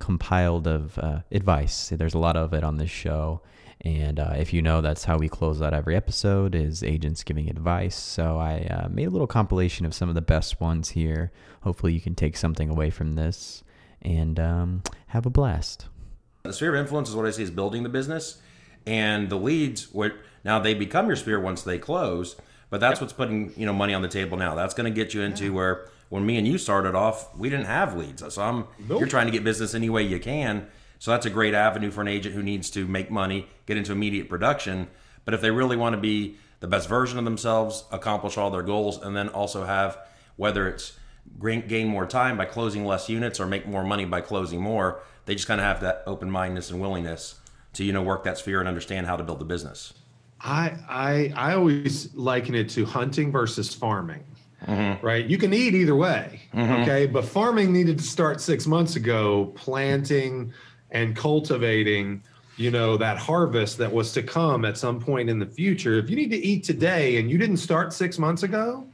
compiled 0.00 0.66
of 0.66 0.98
uh, 0.98 1.20
advice. 1.30 1.90
There's 1.90 2.14
a 2.14 2.18
lot 2.18 2.36
of 2.36 2.52
it 2.52 2.64
on 2.64 2.78
this 2.78 2.90
show, 2.90 3.42
and 3.82 4.18
uh, 4.18 4.34
if 4.36 4.52
you 4.52 4.60
know, 4.60 4.80
that's 4.80 5.04
how 5.04 5.18
we 5.18 5.28
close 5.28 5.62
out 5.62 5.72
every 5.72 5.94
episode 5.94 6.56
is 6.56 6.82
agents 6.82 7.22
giving 7.22 7.48
advice. 7.48 7.94
So 7.94 8.38
I 8.38 8.66
uh, 8.68 8.88
made 8.88 9.04
a 9.04 9.10
little 9.10 9.28
compilation 9.28 9.86
of 9.86 9.94
some 9.94 10.08
of 10.08 10.16
the 10.16 10.20
best 10.20 10.60
ones 10.60 10.88
here. 10.88 11.30
Hopefully, 11.60 11.92
you 11.92 12.00
can 12.00 12.16
take 12.16 12.36
something 12.36 12.68
away 12.68 12.90
from 12.90 13.14
this 13.14 13.62
and 14.02 14.40
um, 14.40 14.82
have 15.06 15.26
a 15.26 15.30
blast. 15.30 15.86
The 16.42 16.52
sphere 16.52 16.74
of 16.74 16.80
influence 16.80 17.08
is 17.08 17.14
what 17.14 17.26
I 17.26 17.30
see 17.30 17.44
is 17.44 17.52
building 17.52 17.84
the 17.84 17.88
business, 17.88 18.42
and 18.84 19.28
the 19.28 19.36
leads. 19.36 19.92
What 19.92 20.14
now 20.42 20.58
they 20.58 20.74
become 20.74 21.06
your 21.06 21.14
sphere 21.14 21.38
once 21.38 21.62
they 21.62 21.78
close, 21.78 22.34
but 22.68 22.80
that's 22.80 23.00
what's 23.00 23.12
putting 23.12 23.52
you 23.56 23.64
know 23.64 23.72
money 23.72 23.94
on 23.94 24.02
the 24.02 24.08
table 24.08 24.36
now. 24.36 24.56
That's 24.56 24.74
going 24.74 24.92
to 24.92 25.04
get 25.04 25.14
you 25.14 25.22
into 25.22 25.52
where 25.52 25.88
when 26.10 26.26
me 26.26 26.36
and 26.36 26.46
you 26.46 26.58
started 26.58 26.94
off, 26.94 27.34
we 27.36 27.48
didn't 27.48 27.66
have 27.66 27.96
leads. 27.96 28.22
So 28.34 28.42
I'm 28.42 28.66
you're 28.88 29.08
trying 29.08 29.26
to 29.26 29.32
get 29.32 29.42
business 29.42 29.74
any 29.74 29.88
way 29.88 30.02
you 30.02 30.20
can. 30.20 30.66
So 30.98 31.12
that's 31.12 31.24
a 31.24 31.30
great 31.30 31.54
avenue 31.54 31.90
for 31.90 32.02
an 32.02 32.08
agent 32.08 32.34
who 32.34 32.42
needs 32.42 32.68
to 32.72 32.86
make 32.86 33.10
money, 33.10 33.48
get 33.64 33.78
into 33.78 33.92
immediate 33.92 34.28
production. 34.28 34.88
But 35.24 35.32
if 35.32 35.40
they 35.40 35.50
really 35.50 35.76
want 35.76 35.94
to 35.94 36.00
be 36.00 36.36
the 36.58 36.66
best 36.66 36.88
version 36.88 37.18
of 37.18 37.24
themselves, 37.24 37.84
accomplish 37.90 38.36
all 38.36 38.50
their 38.50 38.62
goals, 38.62 39.00
and 39.00 39.16
then 39.16 39.28
also 39.28 39.64
have 39.64 39.98
whether 40.36 40.68
it's 40.68 40.98
gain 41.42 41.66
gain 41.66 41.86
more 41.86 42.06
time 42.06 42.36
by 42.36 42.44
closing 42.44 42.84
less 42.84 43.08
units 43.08 43.38
or 43.38 43.46
make 43.46 43.66
more 43.66 43.84
money 43.84 44.04
by 44.04 44.20
closing 44.20 44.60
more, 44.60 45.00
they 45.26 45.34
just 45.34 45.46
kind 45.46 45.60
of 45.60 45.66
have 45.66 45.80
that 45.80 46.02
open 46.06 46.30
mindedness 46.30 46.70
and 46.70 46.80
willingness 46.80 47.40
to 47.74 47.84
you 47.84 47.92
know 47.92 48.02
work 48.02 48.24
that 48.24 48.36
sphere 48.36 48.58
and 48.58 48.68
understand 48.68 49.06
how 49.06 49.16
to 49.16 49.22
build 49.22 49.38
the 49.38 49.44
business. 49.44 49.94
I 50.40 50.76
I 50.88 51.32
I 51.36 51.54
always 51.54 52.14
liken 52.14 52.54
it 52.54 52.68
to 52.70 52.84
hunting 52.84 53.30
versus 53.30 53.72
farming. 53.74 54.24
Right? 54.68 55.24
You 55.26 55.38
can 55.38 55.52
eat 55.54 55.74
either 55.74 55.96
way. 55.96 56.40
Okay. 56.56 57.06
But 57.06 57.24
farming 57.24 57.72
needed 57.72 57.98
to 57.98 58.04
start 58.04 58.40
six 58.40 58.66
months 58.66 58.96
ago, 58.96 59.52
planting 59.56 60.52
and 60.90 61.16
cultivating, 61.16 62.22
you 62.56 62.70
know, 62.70 62.96
that 62.96 63.16
harvest 63.16 63.78
that 63.78 63.90
was 63.92 64.12
to 64.12 64.22
come 64.22 64.64
at 64.64 64.76
some 64.76 65.00
point 65.00 65.30
in 65.30 65.38
the 65.38 65.46
future. 65.46 65.94
If 65.98 66.10
you 66.10 66.16
need 66.16 66.30
to 66.30 66.36
eat 66.38 66.64
today 66.64 67.18
and 67.18 67.30
you 67.30 67.38
didn't 67.38 67.56
start 67.58 67.92
six 67.92 68.18
months 68.18 68.42
ago, 68.42 68.86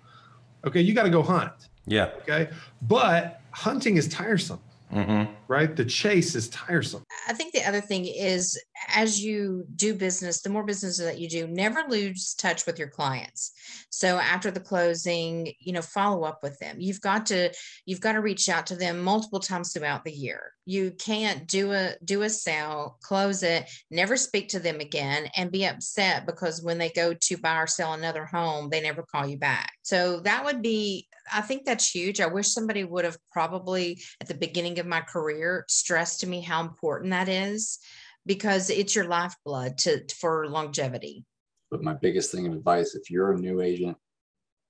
okay, 0.64 0.80
you 0.80 0.94
got 0.94 1.04
to 1.04 1.10
go 1.10 1.22
hunt. 1.22 1.52
Yeah. 1.86 2.10
Okay. 2.22 2.48
But 2.82 3.40
hunting 3.50 3.96
is 3.96 4.08
tiresome, 4.08 4.60
Mm-hmm. 4.92 5.32
right? 5.48 5.74
The 5.74 5.84
chase 5.84 6.36
is 6.36 6.48
tiresome. 6.50 7.02
I 7.28 7.32
think 7.32 7.52
the 7.52 7.64
other 7.66 7.80
thing 7.80 8.06
is 8.06 8.56
as 8.88 9.22
you 9.22 9.64
do 9.74 9.94
business, 9.94 10.42
the 10.42 10.50
more 10.50 10.64
business 10.64 10.98
that 10.98 11.18
you 11.18 11.28
do, 11.28 11.46
never 11.46 11.84
lose 11.88 12.34
touch 12.34 12.66
with 12.66 12.78
your 12.78 12.88
clients. 12.88 13.52
So 13.90 14.18
after 14.18 14.50
the 14.50 14.60
closing, 14.60 15.52
you 15.58 15.72
know, 15.72 15.82
follow 15.82 16.24
up 16.24 16.40
with 16.42 16.58
them. 16.58 16.76
You've 16.78 17.00
got 17.00 17.26
to 17.26 17.52
you've 17.84 18.00
got 18.00 18.12
to 18.12 18.20
reach 18.20 18.48
out 18.48 18.66
to 18.66 18.76
them 18.76 19.02
multiple 19.02 19.40
times 19.40 19.72
throughout 19.72 20.04
the 20.04 20.12
year. 20.12 20.52
You 20.66 20.92
can't 20.92 21.46
do 21.46 21.72
a 21.72 21.94
do 22.04 22.22
a 22.22 22.30
sale, 22.30 22.98
close 23.02 23.42
it, 23.42 23.70
never 23.90 24.16
speak 24.16 24.48
to 24.50 24.60
them 24.60 24.80
again 24.80 25.28
and 25.36 25.52
be 25.52 25.66
upset 25.66 26.26
because 26.26 26.62
when 26.62 26.78
they 26.78 26.90
go 26.90 27.14
to 27.14 27.36
buy 27.38 27.58
or 27.58 27.66
sell 27.66 27.94
another 27.94 28.26
home, 28.26 28.68
they 28.70 28.82
never 28.82 29.02
call 29.02 29.26
you 29.26 29.38
back. 29.38 29.72
So 29.82 30.20
that 30.20 30.44
would 30.44 30.62
be 30.62 31.08
I 31.32 31.40
think 31.40 31.64
that's 31.64 31.90
huge. 31.90 32.20
I 32.20 32.26
wish 32.26 32.48
somebody 32.48 32.84
would 32.84 33.04
have 33.04 33.18
probably 33.32 34.00
at 34.20 34.28
the 34.28 34.34
beginning 34.34 34.78
of 34.78 34.86
my 34.86 35.00
career 35.00 35.64
stressed 35.68 36.20
to 36.20 36.26
me 36.26 36.40
how 36.40 36.60
important 36.60 37.10
that 37.10 37.28
is 37.28 37.78
because 38.26 38.68
it's 38.70 38.94
your 38.94 39.06
lifeblood 39.06 39.78
to 39.78 40.02
for 40.18 40.48
longevity. 40.48 41.24
But 41.70 41.82
my 41.82 41.94
biggest 41.94 42.30
thing 42.32 42.46
of 42.46 42.52
advice 42.52 42.94
if 42.94 43.10
you're 43.10 43.32
a 43.32 43.38
new 43.38 43.60
agent, 43.60 43.96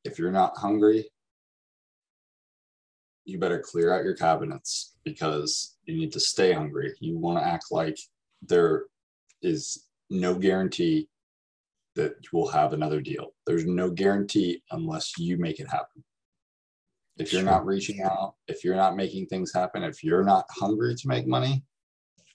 if 0.04 0.18
you're 0.18 0.32
not 0.32 0.56
hungry, 0.56 1.10
you 3.24 3.38
better 3.38 3.58
clear 3.58 3.92
out 3.92 4.04
your 4.04 4.14
cabinets 4.14 4.94
because 5.04 5.76
you 5.84 5.96
need 5.96 6.12
to 6.12 6.20
stay 6.20 6.52
hungry. 6.52 6.94
You 7.00 7.18
want 7.18 7.38
to 7.38 7.46
act 7.46 7.66
like 7.70 7.98
there 8.40 8.84
is 9.42 9.86
no 10.10 10.34
guarantee 10.34 11.08
that 11.96 12.12
you 12.22 12.38
will 12.38 12.48
have 12.48 12.72
another 12.72 13.00
deal. 13.00 13.32
There's 13.46 13.66
no 13.66 13.90
guarantee 13.90 14.62
unless 14.70 15.18
you 15.18 15.38
make 15.38 15.58
it 15.58 15.68
happen. 15.68 16.04
If 17.18 17.32
you're 17.32 17.42
not 17.42 17.64
reaching 17.64 18.02
out, 18.02 18.34
if 18.46 18.62
you're 18.62 18.76
not 18.76 18.94
making 18.94 19.26
things 19.26 19.52
happen, 19.52 19.82
if 19.82 20.04
you're 20.04 20.24
not 20.24 20.44
hungry 20.50 20.94
to 20.94 21.08
make 21.08 21.26
money, 21.26 21.64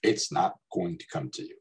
it's 0.02 0.32
not 0.32 0.56
going 0.72 0.98
to 0.98 1.06
come 1.12 1.30
to 1.30 1.42
you. 1.42 1.56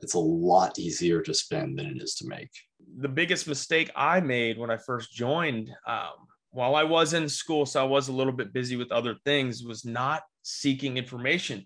It's 0.00 0.14
a 0.14 0.18
lot 0.18 0.78
easier 0.78 1.22
to 1.22 1.32
spend 1.32 1.78
than 1.78 1.86
it 1.86 2.02
is 2.02 2.14
to 2.16 2.26
make. 2.26 2.50
the 2.98 3.08
biggest 3.08 3.48
mistake 3.48 3.90
I 3.96 4.20
made 4.20 4.58
when 4.58 4.70
I 4.70 4.76
first 4.76 5.12
joined 5.12 5.70
um, 5.86 6.10
while 6.50 6.74
I 6.76 6.84
was 6.84 7.14
in 7.14 7.28
school, 7.28 7.64
so 7.64 7.80
I 7.80 7.84
was 7.84 8.08
a 8.08 8.12
little 8.12 8.32
bit 8.32 8.52
busy 8.52 8.76
with 8.76 8.92
other 8.92 9.16
things, 9.24 9.64
was 9.64 9.84
not 9.84 10.22
seeking 10.42 10.96
information. 10.98 11.64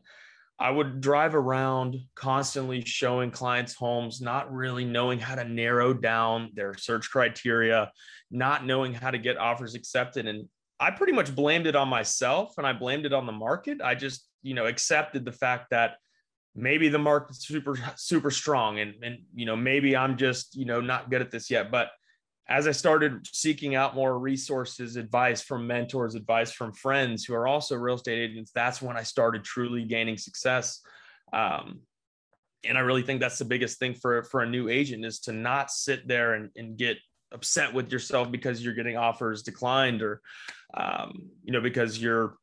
I 0.58 0.70
would 0.70 1.00
drive 1.00 1.34
around 1.34 1.96
constantly 2.14 2.82
showing 2.82 3.30
clients 3.30 3.74
homes, 3.74 4.20
not 4.20 4.52
really 4.52 4.84
knowing 4.84 5.18
how 5.18 5.34
to 5.34 5.44
narrow 5.44 5.92
down 5.92 6.50
their 6.54 6.74
search 6.78 7.10
criteria, 7.10 7.90
not 8.30 8.64
knowing 8.64 8.94
how 8.94 9.10
to 9.10 9.18
get 9.18 9.36
offers 9.36 9.74
accepted. 9.74 10.26
And 10.26 10.48
I 10.80 10.92
pretty 10.92 11.12
much 11.12 11.34
blamed 11.34 11.66
it 11.66 11.76
on 11.76 11.88
myself 11.88 12.54
and 12.56 12.66
I 12.66 12.72
blamed 12.72 13.04
it 13.04 13.12
on 13.12 13.26
the 13.26 13.32
market. 13.32 13.82
I 13.82 13.94
just, 13.94 14.26
you 14.46 14.54
know, 14.54 14.66
accepted 14.66 15.24
the 15.24 15.32
fact 15.32 15.70
that 15.70 15.96
maybe 16.54 16.88
the 16.88 16.98
market's 16.98 17.46
super, 17.46 17.76
super 17.96 18.30
strong 18.30 18.78
and, 18.78 18.94
and, 19.02 19.18
you 19.34 19.44
know, 19.44 19.56
maybe 19.56 19.96
I'm 19.96 20.16
just, 20.16 20.56
you 20.56 20.64
know, 20.64 20.80
not 20.80 21.10
good 21.10 21.20
at 21.20 21.30
this 21.30 21.50
yet. 21.50 21.70
But 21.70 21.90
as 22.48 22.68
I 22.68 22.70
started 22.70 23.26
seeking 23.26 23.74
out 23.74 23.96
more 23.96 24.16
resources, 24.18 24.94
advice 24.94 25.42
from 25.42 25.66
mentors, 25.66 26.14
advice 26.14 26.52
from 26.52 26.72
friends 26.72 27.24
who 27.24 27.34
are 27.34 27.48
also 27.48 27.76
real 27.76 27.96
estate 27.96 28.18
agents, 28.18 28.52
that's 28.54 28.80
when 28.80 28.96
I 28.96 29.02
started 29.02 29.42
truly 29.42 29.84
gaining 29.84 30.16
success. 30.16 30.80
Um, 31.32 31.80
and 32.64 32.78
I 32.78 32.82
really 32.82 33.02
think 33.02 33.20
that's 33.20 33.38
the 33.38 33.44
biggest 33.44 33.78
thing 33.78 33.94
for 33.94 34.22
for 34.24 34.42
a 34.42 34.48
new 34.48 34.68
agent 34.68 35.04
is 35.04 35.20
to 35.20 35.32
not 35.32 35.70
sit 35.70 36.06
there 36.06 36.34
and, 36.34 36.50
and 36.56 36.76
get 36.76 36.98
upset 37.32 37.74
with 37.74 37.92
yourself 37.92 38.30
because 38.30 38.64
you're 38.64 38.74
getting 38.74 38.96
offers 38.96 39.42
declined 39.42 40.02
or 40.02 40.20
um, 40.74 41.28
you 41.44 41.52
know 41.52 41.60
because 41.60 41.98
you're 41.98 42.36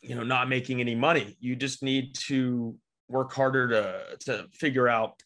you 0.00 0.14
know 0.14 0.22
not 0.22 0.48
making 0.48 0.80
any 0.80 0.94
money. 0.94 1.36
You 1.40 1.56
just 1.56 1.82
need 1.82 2.14
to 2.26 2.74
work 3.08 3.32
harder 3.32 3.68
to 3.68 4.16
to 4.26 4.46
figure 4.52 4.88
out 4.88 5.22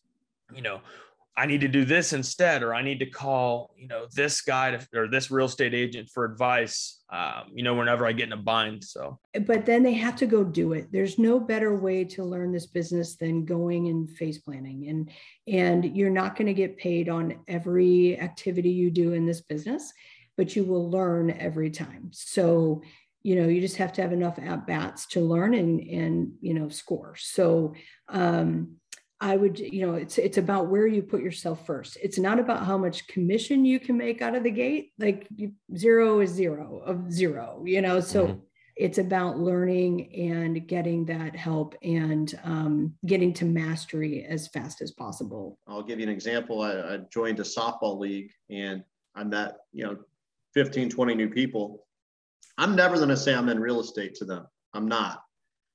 you 0.53 0.63
know 0.63 0.81
I 1.37 1.47
need 1.47 1.63
to 1.63 1.69
do 1.69 1.85
this 1.85 2.13
instead, 2.13 2.63
or 2.63 2.75
I 2.75 2.83
need 2.83 3.01
to 3.01 3.07
call, 3.07 3.75
you 3.77 3.89
know, 3.89 4.07
this 4.15 4.41
guy 4.41 4.71
to, 4.71 4.87
or 4.95 5.09
this 5.09 5.33
real 5.33 5.47
estate 5.47 5.75
agent 5.75 6.09
for 6.09 6.25
advice, 6.25 7.03
um, 7.13 7.51
you 7.53 7.65
know, 7.65 7.75
whenever 7.75 8.07
I 8.07 8.13
get 8.13 8.29
in 8.29 8.33
a 8.33 8.37
bind. 8.37 8.85
So, 8.85 9.19
but 9.45 9.67
then 9.67 9.83
they 9.83 9.95
have 9.95 10.15
to 10.17 10.27
go 10.27 10.45
do 10.45 10.75
it. 10.75 10.93
There's 10.93 11.19
no 11.19 11.41
better 11.41 11.75
way 11.75 12.05
to 12.05 12.23
learn 12.23 12.53
this 12.53 12.67
business 12.67 13.17
than 13.17 13.45
going 13.45 13.89
and 13.89 14.09
face 14.09 14.39
planning. 14.39 14.87
And, 14.89 15.11
and 15.49 15.97
you're 15.97 16.09
not 16.09 16.37
going 16.37 16.47
to 16.47 16.55
get 16.55 16.77
paid 16.77 17.09
on 17.09 17.41
every 17.49 18.19
activity 18.21 18.71
you 18.71 18.93
do 18.93 19.15
in 19.15 19.27
this 19.27 19.41
business, 19.41 19.93
but 20.37 20.55
you 20.55 20.63
will 20.63 20.89
learn 20.89 21.33
every 21.33 21.71
time. 21.71 22.11
So, 22.13 22.81
you 23.25 23.37
know, 23.37 23.49
you 23.49 23.61
just 23.61 23.77
have 23.77 23.93
to 23.95 24.03
have 24.03 24.13
enough 24.13 24.39
at 24.39 24.67
bats 24.67 25.07
to 25.07 25.21
learn 25.21 25.55
and, 25.55 25.81
and, 25.81 26.33
you 26.41 26.55
know, 26.55 26.69
score. 26.69 27.17
So, 27.17 27.75
um, 28.09 28.77
I 29.21 29.37
would, 29.37 29.59
you 29.59 29.87
know, 29.87 29.95
it's 29.95 30.19
it's 30.19 30.37
about 30.37 30.69
where 30.69 30.87
you 30.87 31.03
put 31.03 31.23
yourself 31.23 31.65
first. 31.65 31.97
It's 32.03 32.19
not 32.19 32.39
about 32.39 32.67
how 32.67 32.77
much 32.77 33.07
commission 33.07 33.65
you 33.65 33.81
can 33.81 33.97
make 33.97 34.21
out 34.21 34.35
of 34.35 34.43
the 34.43 34.51
gate. 34.51 34.91
Like 34.99 35.27
zero 35.75 36.21
is 36.21 36.31
zero 36.31 36.83
of 36.85 37.11
zero, 37.11 37.63
you 37.65 37.81
know. 37.81 38.01
So 38.01 38.27
mm-hmm. 38.27 38.41
it's 38.77 38.99
about 38.99 39.39
learning 39.39 40.15
and 40.15 40.67
getting 40.67 41.07
that 41.07 41.35
help 41.35 41.75
and 41.83 42.39
um, 42.45 42.95
getting 43.07 43.33
to 43.35 43.47
mastery 43.47 44.27
as 44.29 44.49
fast 44.49 44.83
as 44.83 44.91
possible. 44.91 45.59
I'll 45.67 45.83
give 45.83 46.01
you 46.01 46.07
an 46.07 46.13
example. 46.13 46.61
I, 46.61 46.73
I 46.73 46.99
joined 47.11 47.41
a 47.41 47.45
softball 47.45 47.99
league 47.99 48.31
and 48.51 48.85
I 49.15 49.25
met, 49.25 49.57
you 49.73 49.85
know, 49.85 49.97
15, 50.53 50.91
20 50.91 51.15
new 51.15 51.31
people. 51.31 51.84
I'm 52.59 52.77
never 52.77 52.97
going 52.97 53.09
to 53.09 53.17
say 53.17 53.35
I'm 53.35 53.49
in 53.49 53.59
real 53.59 53.81
estate 53.81 54.15
to 54.17 54.25
them. 54.25 54.47
I'm 54.73 54.89
not. 54.89 55.23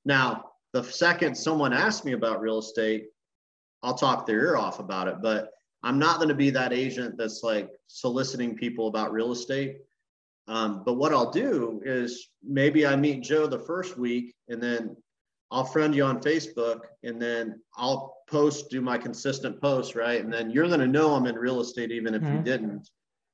Now, 0.06 0.46
the 0.74 0.84
second 0.84 1.36
someone 1.36 1.74
asks 1.74 2.06
me 2.06 2.14
about 2.14 2.42
real 2.42 2.60
estate, 2.60 3.08
I'll 3.84 3.96
talk 3.96 4.26
their 4.26 4.40
ear 4.40 4.58
off 4.58 4.80
about 4.80 5.08
it, 5.08 5.18
but 5.22 5.52
I'm 5.84 6.00
not 6.00 6.18
going 6.18 6.30
to 6.30 6.36
be 6.36 6.50
that 6.52 6.74
agent 6.74 7.16
that's 7.18 7.44
like 7.44 7.70
soliciting 7.88 8.56
people 8.56 8.88
about 8.88 9.12
real 9.12 9.32
estate. 9.32 9.78
Um, 10.48 10.84
but 10.86 10.96
what 10.96 11.14
I'll 11.14 11.32
do 11.32 11.82
is 11.86 12.30
maybe 12.44 12.86
I 12.86 12.96
meet 12.96 13.24
Joe 13.24 13.48
the 13.48 13.60
first 13.60 13.98
week 13.98 14.34
and 14.48 14.62
then 14.62 14.98
I'll 15.52 15.66
friend 15.66 15.96
you 15.96 16.04
on 16.04 16.20
Facebook 16.22 16.82
and 17.04 17.22
then 17.22 17.62
I'll 17.78 18.18
post, 18.30 18.70
do 18.70 18.82
my 18.82 18.98
consistent 18.98 19.62
posts, 19.62 19.96
right? 19.96 20.24
And 20.24 20.34
then 20.34 20.52
you're 20.52 20.68
going 20.68 20.80
to 20.80 20.88
know 20.88 21.14
I'm 21.14 21.28
in 21.28 21.36
real 21.36 21.62
estate 21.62 21.92
even 21.92 22.14
if 22.14 22.22
mm-hmm. 22.22 22.38
you 22.38 22.44
didn't. 22.44 22.90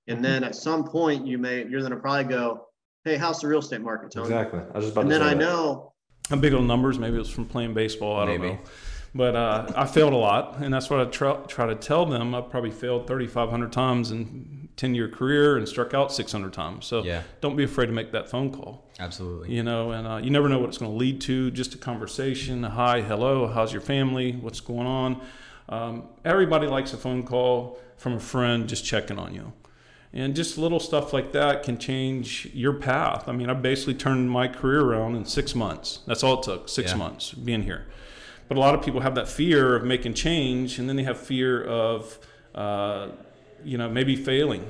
And 0.07 0.23
then 0.23 0.43
at 0.43 0.55
some 0.55 0.83
point 0.83 1.25
you 1.25 1.37
may, 1.37 1.65
you're 1.65 1.81
going 1.81 1.91
to 1.91 1.97
probably 1.97 2.25
go, 2.25 2.67
Hey, 3.05 3.17
how's 3.17 3.39
the 3.39 3.47
real 3.47 3.59
estate 3.59 3.81
market, 3.81 4.11
Tony? 4.11 4.25
Exactly. 4.25 4.61
I 4.61 4.77
was 4.77 4.85
just 4.85 4.93
about 4.93 5.03
and 5.03 5.11
then 5.11 5.21
I 5.21 5.35
that. 5.35 5.37
know. 5.37 5.93
I'm 6.31 6.41
big 6.41 6.55
on 6.55 6.65
numbers. 6.65 6.97
Maybe 6.97 7.15
it 7.15 7.19
was 7.19 7.29
from 7.29 7.45
playing 7.45 7.75
baseball. 7.75 8.17
I 8.17 8.25
don't 8.25 8.41
Maybe. 8.41 8.53
know. 8.53 8.59
But 9.13 9.35
uh, 9.35 9.71
I 9.75 9.85
failed 9.85 10.11
a 10.11 10.17
lot, 10.17 10.57
and 10.57 10.73
that's 10.73 10.89
what 10.89 10.99
I 10.99 11.05
try, 11.05 11.35
try 11.47 11.67
to 11.67 11.75
tell 11.75 12.07
them. 12.07 12.33
I 12.33 12.41
probably 12.41 12.71
failed 12.71 13.05
3,500 13.05 13.71
times 13.71 14.09
in 14.09 14.69
10 14.75 14.95
year 14.95 15.07
career 15.07 15.55
and 15.55 15.69
struck 15.69 15.93
out 15.93 16.11
600 16.11 16.51
times. 16.51 16.87
So 16.87 17.03
yeah. 17.03 17.21
don't 17.41 17.55
be 17.55 17.63
afraid 17.63 17.85
to 17.85 17.91
make 17.91 18.11
that 18.11 18.27
phone 18.27 18.51
call. 18.51 18.89
Absolutely. 18.99 19.53
You 19.53 19.61
know, 19.61 19.91
and 19.91 20.07
uh, 20.07 20.17
you 20.17 20.31
never 20.31 20.49
know 20.49 20.57
what 20.57 20.69
it's 20.69 20.79
going 20.79 20.91
to 20.91 20.97
lead 20.97 21.21
to. 21.21 21.51
Just 21.51 21.75
a 21.75 21.77
conversation. 21.77 22.63
Hi, 22.63 23.01
hello. 23.01 23.45
How's 23.47 23.71
your 23.71 23.83
family? 23.83 24.31
What's 24.31 24.61
going 24.61 24.87
on? 24.87 25.21
Um, 25.69 26.05
everybody 26.25 26.65
likes 26.65 26.91
a 26.93 26.97
phone 26.97 27.21
call 27.21 27.79
from 27.97 28.13
a 28.13 28.19
friend 28.19 28.67
just 28.67 28.83
checking 28.83 29.19
on 29.19 29.35
you. 29.35 29.53
And 30.15 30.33
just 30.33 30.57
little 30.57 30.79
stuff 30.79 31.11
like 31.11 31.33
that 31.33 31.63
can 31.63 31.77
change 31.77 32.49
your 32.53 32.71
path. 32.71 33.27
I 33.27 33.33
mean, 33.33 33.49
I 33.49 33.53
basically 33.53 33.95
turned 33.95 34.31
my 34.31 34.47
career 34.47 34.81
around 34.81 35.17
in 35.17 35.25
six 35.25 35.53
months. 35.53 35.99
That's 36.07 36.23
all 36.23 36.39
it 36.39 36.43
took, 36.43 36.69
six 36.69 36.91
yeah. 36.91 36.97
months 36.97 37.33
being 37.33 37.63
here. 37.63 37.85
But 38.47 38.55
a 38.57 38.61
lot 38.61 38.75
of 38.75 38.81
people 38.81 39.01
have 39.01 39.15
that 39.15 39.27
fear 39.27 39.75
of 39.75 39.83
making 39.83 40.13
change, 40.13 40.79
and 40.79 40.87
then 40.87 40.95
they 40.95 41.03
have 41.03 41.19
fear 41.19 41.65
of, 41.65 42.17
uh, 42.53 43.09
you 43.65 43.77
know, 43.77 43.89
maybe 43.89 44.15
failing. 44.15 44.65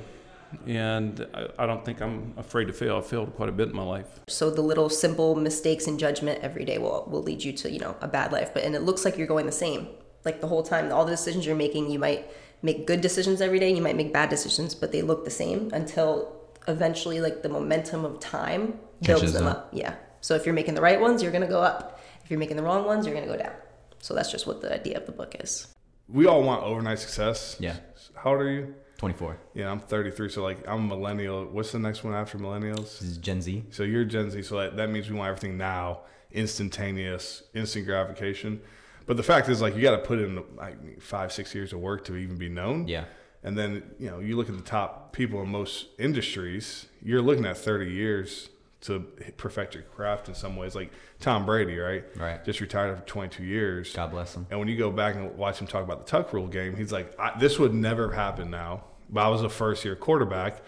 And 0.65 1.27
I, 1.31 1.49
I 1.59 1.65
don't 1.67 1.85
think 1.85 2.01
I'm 2.01 2.33
afraid 2.37 2.65
to 2.65 2.73
fail. 2.73 2.97
I've 2.97 3.05
failed 3.05 3.35
quite 3.35 3.49
a 3.49 3.51
bit 3.51 3.69
in 3.69 3.75
my 3.75 3.83
life. 3.83 4.21
So 4.27 4.49
the 4.49 4.61
little 4.61 4.89
simple 4.89 5.35
mistakes 5.35 5.85
in 5.85 5.99
judgment 5.99 6.39
every 6.41 6.65
day 6.65 6.79
will 6.79 7.05
will 7.07 7.21
lead 7.21 7.43
you 7.43 7.51
to 7.53 7.69
you 7.69 7.79
know 7.79 7.95
a 8.01 8.07
bad 8.07 8.31
life. 8.31 8.51
But 8.53 8.63
and 8.63 8.73
it 8.73 8.81
looks 8.81 9.05
like 9.05 9.17
you're 9.17 9.27
going 9.27 9.45
the 9.45 9.51
same. 9.51 9.89
Like 10.23 10.41
the 10.41 10.47
whole 10.47 10.63
time, 10.63 10.91
all 10.91 11.05
the 11.05 11.11
decisions 11.11 11.45
you're 11.45 11.55
making, 11.55 11.91
you 11.91 11.99
might 11.99 12.31
make 12.65 12.87
good 12.87 12.99
decisions 12.99 13.41
every 13.41 13.59
day. 13.59 13.71
You 13.71 13.81
might 13.81 13.95
make 13.95 14.11
bad 14.11 14.29
decisions, 14.29 14.73
but 14.73 14.91
they 14.91 15.03
look 15.03 15.23
the 15.23 15.31
same 15.31 15.69
until 15.71 16.35
eventually, 16.67 17.21
like 17.21 17.43
the 17.43 17.49
momentum 17.49 18.03
of 18.03 18.19
time 18.19 18.79
builds 19.01 19.21
Catches 19.21 19.33
them 19.33 19.45
up. 19.47 19.57
up. 19.57 19.69
Yeah. 19.71 19.93
So 20.21 20.33
if 20.33 20.45
you're 20.45 20.55
making 20.55 20.73
the 20.73 20.81
right 20.81 20.99
ones, 20.99 21.21
you're 21.21 21.31
gonna 21.31 21.47
go 21.47 21.61
up. 21.61 22.01
If 22.23 22.31
you're 22.31 22.39
making 22.39 22.57
the 22.57 22.63
wrong 22.63 22.83
ones, 22.85 23.05
you're 23.05 23.13
gonna 23.13 23.27
go 23.27 23.37
down. 23.37 23.53
So 24.01 24.15
that's 24.15 24.31
just 24.31 24.47
what 24.47 24.61
the 24.61 24.73
idea 24.73 24.97
of 24.97 25.05
the 25.05 25.11
book 25.11 25.35
is. 25.39 25.67
We 26.09 26.25
all 26.25 26.41
want 26.43 26.63
overnight 26.63 26.99
success. 26.99 27.55
Yeah. 27.59 27.77
How 28.15 28.31
old 28.31 28.41
are 28.41 28.49
you? 28.51 28.73
24. 28.97 29.37
Yeah, 29.53 29.69
I'm 29.69 29.79
33. 29.79 30.29
So 30.29 30.41
like 30.41 30.67
I'm 30.67 30.85
a 30.85 30.95
millennial. 30.95 31.45
What's 31.45 31.71
the 31.71 31.79
next 31.79 32.03
one 32.03 32.15
after 32.15 32.39
millennials? 32.39 32.99
This 32.99 33.03
is 33.03 33.17
Gen 33.17 33.41
Z. 33.41 33.65
So 33.69 33.83
you're 33.83 34.05
Gen 34.05 34.31
Z. 34.31 34.41
So 34.43 34.57
that, 34.57 34.75
that 34.77 34.89
means 34.89 35.09
we 35.09 35.15
want 35.15 35.29
everything 35.29 35.57
now, 35.57 36.01
instantaneous, 36.31 37.43
instant 37.53 37.85
gratification. 37.85 38.61
But 39.05 39.17
the 39.17 39.23
fact 39.23 39.49
is, 39.49 39.61
like, 39.61 39.75
you 39.75 39.81
got 39.81 39.91
to 39.91 39.99
put 39.99 40.19
in 40.19 40.43
like 40.55 41.01
five, 41.01 41.31
six 41.31 41.53
years 41.53 41.73
of 41.73 41.79
work 41.79 42.05
to 42.05 42.15
even 42.15 42.37
be 42.37 42.49
known. 42.49 42.87
Yeah. 42.87 43.05
And 43.43 43.55
then 43.55 43.83
you 43.99 44.09
know, 44.09 44.19
you 44.19 44.35
look 44.35 44.49
at 44.49 44.57
the 44.57 44.63
top 44.63 45.13
people 45.13 45.41
in 45.41 45.49
most 45.49 45.87
industries. 45.99 46.87
You're 47.03 47.21
looking 47.21 47.45
at 47.45 47.57
30 47.57 47.91
years 47.91 48.49
to 48.81 48.99
perfect 49.37 49.73
your 49.75 49.83
craft 49.83 50.29
in 50.29 50.35
some 50.35 50.55
ways. 50.55 50.75
Like 50.75 50.91
Tom 51.19 51.45
Brady, 51.45 51.77
right? 51.77 52.03
Right. 52.15 52.43
Just 52.43 52.59
retired 52.59 52.91
after 52.91 53.05
22 53.05 53.43
years. 53.43 53.93
God 53.93 54.11
bless 54.11 54.35
him. 54.35 54.47
And 54.49 54.59
when 54.59 54.67
you 54.67 54.77
go 54.77 54.91
back 54.91 55.15
and 55.15 55.35
watch 55.37 55.59
him 55.59 55.67
talk 55.67 55.83
about 55.83 56.05
the 56.05 56.09
tuck 56.09 56.33
rule 56.33 56.47
game, 56.47 56.75
he's 56.75 56.91
like, 56.91 57.15
"This 57.39 57.59
would 57.59 57.73
never 57.73 58.11
happen 58.11 58.49
now." 58.49 58.83
But 59.09 59.25
I 59.25 59.29
was 59.29 59.43
a 59.43 59.49
first 59.49 59.85
year 59.85 59.95
quarterback, 59.95 60.63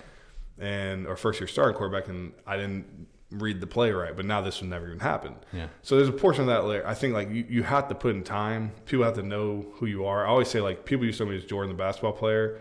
and 0.59 1.07
or 1.07 1.15
first 1.15 1.39
year 1.39 1.47
starting 1.47 1.75
quarterback, 1.75 2.07
and 2.07 2.33
I 2.45 2.57
didn't 2.57 3.07
read 3.31 3.59
the 3.59 3.67
play 3.67 3.91
right. 3.91 4.15
But 4.15 4.25
now 4.25 4.41
this 4.41 4.61
would 4.61 4.69
never 4.69 4.87
even 4.87 4.99
happen. 4.99 5.35
Yeah. 5.51 5.67
So 5.81 5.95
there's 5.95 6.09
a 6.09 6.13
portion 6.13 6.41
of 6.41 6.47
that. 6.47 6.65
Like, 6.65 6.85
I 6.85 6.93
think 6.93 7.13
like 7.13 7.29
you, 7.29 7.45
you 7.49 7.63
have 7.63 7.87
to 7.89 7.95
put 7.95 8.15
in 8.15 8.23
time. 8.23 8.71
People 8.85 9.05
have 9.05 9.15
to 9.15 9.23
know 9.23 9.65
who 9.75 9.85
you 9.85 10.05
are. 10.05 10.25
I 10.25 10.29
always 10.29 10.47
say 10.47 10.61
like 10.61 10.85
people 10.85 11.05
used 11.05 11.17
to 11.19 11.25
know 11.25 11.31
me 11.31 11.37
as 11.37 11.45
Jordan, 11.45 11.75
the 11.75 11.77
basketball 11.77 12.13
player 12.13 12.59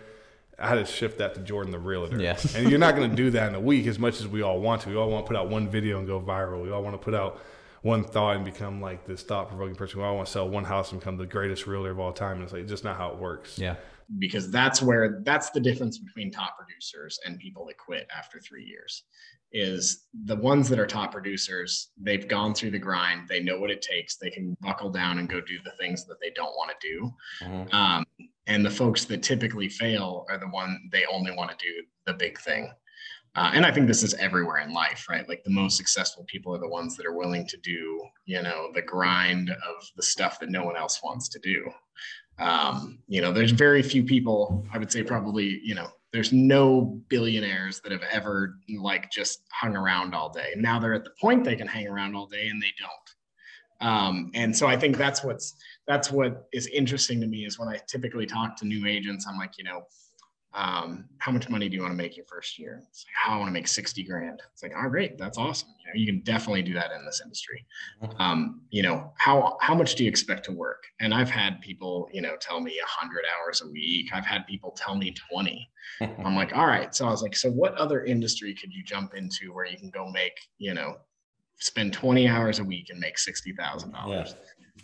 I 0.58 0.68
had 0.68 0.76
to 0.76 0.86
shift 0.86 1.18
that 1.18 1.34
to 1.34 1.40
Jordan 1.40 1.70
the 1.70 1.78
realtor. 1.78 2.20
Yeah. 2.20 2.38
and 2.54 2.70
you're 2.70 2.78
not 2.78 2.96
going 2.96 3.10
to 3.10 3.16
do 3.16 3.30
that 3.30 3.48
in 3.48 3.54
a 3.54 3.60
week 3.60 3.86
as 3.86 3.98
much 3.98 4.20
as 4.20 4.26
we 4.26 4.42
all 4.42 4.60
want 4.60 4.82
to. 4.82 4.88
We 4.88 4.96
all 4.96 5.10
want 5.10 5.26
to 5.26 5.28
put 5.28 5.36
out 5.36 5.48
one 5.48 5.68
video 5.68 5.98
and 5.98 6.06
go 6.06 6.20
viral. 6.20 6.62
We 6.62 6.70
all 6.70 6.82
want 6.82 6.94
to 6.94 7.04
put 7.04 7.14
out 7.14 7.40
one 7.82 8.02
thought 8.02 8.36
and 8.36 8.44
become 8.44 8.80
like 8.80 9.06
this 9.06 9.22
thought 9.22 9.48
provoking 9.48 9.74
person. 9.74 10.00
We 10.00 10.06
all 10.06 10.16
want 10.16 10.26
to 10.26 10.32
sell 10.32 10.48
one 10.48 10.64
house 10.64 10.92
and 10.92 11.00
become 11.00 11.18
the 11.18 11.26
greatest 11.26 11.66
realtor 11.66 11.90
of 11.90 12.00
all 12.00 12.12
time. 12.12 12.36
And 12.36 12.44
it's 12.44 12.52
like 12.52 12.66
just 12.66 12.84
not 12.84 12.96
how 12.96 13.10
it 13.10 13.18
works. 13.18 13.58
Yeah. 13.58 13.76
Because 14.18 14.50
that's 14.50 14.80
where 14.80 15.20
that's 15.24 15.50
the 15.50 15.60
difference 15.60 15.98
between 15.98 16.30
top 16.30 16.56
producers 16.56 17.18
and 17.26 17.38
people 17.38 17.66
that 17.66 17.76
quit 17.76 18.08
after 18.16 18.40
three 18.40 18.64
years. 18.64 19.02
Is 19.58 20.06
the 20.24 20.36
ones 20.36 20.68
that 20.68 20.78
are 20.78 20.86
top 20.86 21.12
producers, 21.12 21.88
they've 21.96 22.28
gone 22.28 22.52
through 22.52 22.72
the 22.72 22.78
grind, 22.78 23.26
they 23.26 23.40
know 23.40 23.58
what 23.58 23.70
it 23.70 23.80
takes, 23.80 24.16
they 24.16 24.28
can 24.28 24.54
buckle 24.60 24.90
down 24.90 25.18
and 25.18 25.30
go 25.30 25.40
do 25.40 25.58
the 25.64 25.72
things 25.80 26.04
that 26.04 26.20
they 26.20 26.30
don't 26.36 26.54
want 26.56 26.72
to 26.78 26.88
do. 26.88 27.14
Mm-hmm. 27.42 27.74
Um, 27.74 28.04
and 28.46 28.64
the 28.64 28.70
folks 28.70 29.06
that 29.06 29.22
typically 29.22 29.70
fail 29.70 30.26
are 30.28 30.36
the 30.36 30.48
one 30.48 30.90
they 30.92 31.06
only 31.10 31.32
want 31.34 31.50
to 31.50 31.56
do 31.56 31.82
the 32.04 32.12
big 32.12 32.38
thing. 32.38 32.70
Uh, 33.34 33.50
and 33.52 33.66
i 33.66 33.70
think 33.70 33.86
this 33.86 34.02
is 34.02 34.14
everywhere 34.14 34.58
in 34.58 34.72
life 34.72 35.06
right? 35.10 35.28
Like 35.28 35.42
the 35.44 35.50
most 35.50 35.76
successful 35.76 36.24
people 36.26 36.54
are 36.54 36.58
the 36.58 36.68
ones 36.68 36.96
that 36.96 37.06
are 37.06 37.16
willing 37.16 37.46
to 37.46 37.56
do 37.58 38.02
you 38.26 38.42
know 38.42 38.70
the 38.74 38.82
grind 38.82 39.50
of 39.50 39.90
the 39.96 40.02
stuff 40.02 40.38
that 40.40 40.50
no 40.50 40.64
one 40.64 40.76
else 40.76 41.00
wants 41.02 41.28
to 41.30 41.38
do. 41.38 41.70
Um, 42.38 42.98
you 43.08 43.22
know 43.22 43.32
there's 43.32 43.52
very 43.52 43.82
few 43.82 44.04
people 44.04 44.66
i 44.72 44.76
would 44.78 44.92
say 44.92 45.02
probably 45.02 45.60
you 45.62 45.74
know 45.74 45.88
there's 46.12 46.32
no 46.32 47.00
billionaires 47.08 47.80
that 47.80 47.92
have 47.92 48.04
ever 48.10 48.58
like 48.78 49.10
just 49.10 49.42
hung 49.52 49.76
around 49.76 50.14
all 50.14 50.30
day. 50.30 50.54
Now 50.56 50.78
they're 50.78 50.94
at 50.94 51.04
the 51.04 51.10
point 51.20 51.44
they 51.44 51.56
can 51.56 51.66
hang 51.66 51.88
around 51.88 52.14
all 52.14 52.26
day 52.26 52.48
and 52.48 52.62
they 52.62 52.72
don't. 52.78 53.88
Um, 53.88 54.30
and 54.34 54.56
so 54.56 54.66
I 54.66 54.76
think 54.76 54.96
that's 54.96 55.22
what's 55.22 55.54
that's 55.86 56.10
what 56.10 56.46
is 56.52 56.66
interesting 56.68 57.20
to 57.20 57.26
me 57.26 57.44
is 57.44 57.58
when 57.58 57.68
I 57.68 57.78
typically 57.86 58.26
talk 58.26 58.56
to 58.56 58.66
new 58.66 58.86
agents, 58.86 59.26
I'm 59.28 59.36
like, 59.36 59.58
you 59.58 59.64
know, 59.64 59.82
um, 60.56 61.04
how 61.18 61.30
much 61.30 61.50
money 61.50 61.68
do 61.68 61.76
you 61.76 61.82
want 61.82 61.92
to 61.92 61.96
make 61.96 62.16
your 62.16 62.24
first 62.24 62.58
year? 62.58 62.82
It's 62.88 63.04
like, 63.06 63.14
how 63.14 63.36
I 63.36 63.38
want 63.38 63.48
to 63.48 63.52
make 63.52 63.68
60 63.68 64.02
grand. 64.04 64.40
It's 64.54 64.62
like, 64.62 64.72
oh, 64.74 64.88
great. 64.88 65.18
That's 65.18 65.36
awesome. 65.36 65.68
You 65.78 65.86
know, 65.86 66.00
you 66.00 66.06
can 66.06 66.22
definitely 66.22 66.62
do 66.62 66.72
that 66.72 66.92
in 66.98 67.04
this 67.04 67.20
industry. 67.22 67.66
Um, 68.18 68.62
you 68.70 68.82
know, 68.82 69.12
how, 69.18 69.58
how 69.60 69.74
much 69.74 69.96
do 69.96 70.04
you 70.04 70.08
expect 70.08 70.46
to 70.46 70.52
work? 70.52 70.84
And 70.98 71.12
I've 71.12 71.28
had 71.28 71.60
people, 71.60 72.08
you 72.10 72.22
know, 72.22 72.36
tell 72.40 72.60
me 72.60 72.80
a 72.82 72.88
hundred 72.88 73.24
hours 73.36 73.60
a 73.60 73.68
week. 73.70 74.06
I've 74.14 74.24
had 74.24 74.46
people 74.46 74.70
tell 74.70 74.96
me 74.96 75.14
20. 75.30 75.70
I'm 76.00 76.34
like, 76.34 76.56
all 76.56 76.66
right. 76.66 76.94
So 76.94 77.06
I 77.06 77.10
was 77.10 77.22
like, 77.22 77.36
so 77.36 77.50
what 77.50 77.74
other 77.74 78.04
industry 78.04 78.54
could 78.54 78.72
you 78.72 78.82
jump 78.82 79.14
into 79.14 79.52
where 79.52 79.66
you 79.66 79.76
can 79.76 79.90
go 79.90 80.10
make, 80.10 80.38
you 80.56 80.72
know, 80.72 80.96
spend 81.58 81.92
20 81.92 82.28
hours 82.28 82.60
a 82.60 82.64
week 82.64 82.88
and 82.88 82.98
make 82.98 83.16
$60,000? 83.16 84.34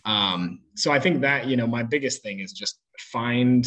Um, 0.04 0.60
so 0.74 0.92
I 0.92 1.00
think 1.00 1.22
that, 1.22 1.46
you 1.46 1.56
know, 1.56 1.66
my 1.66 1.82
biggest 1.82 2.22
thing 2.22 2.40
is 2.40 2.52
just 2.52 2.80
find 2.98 3.66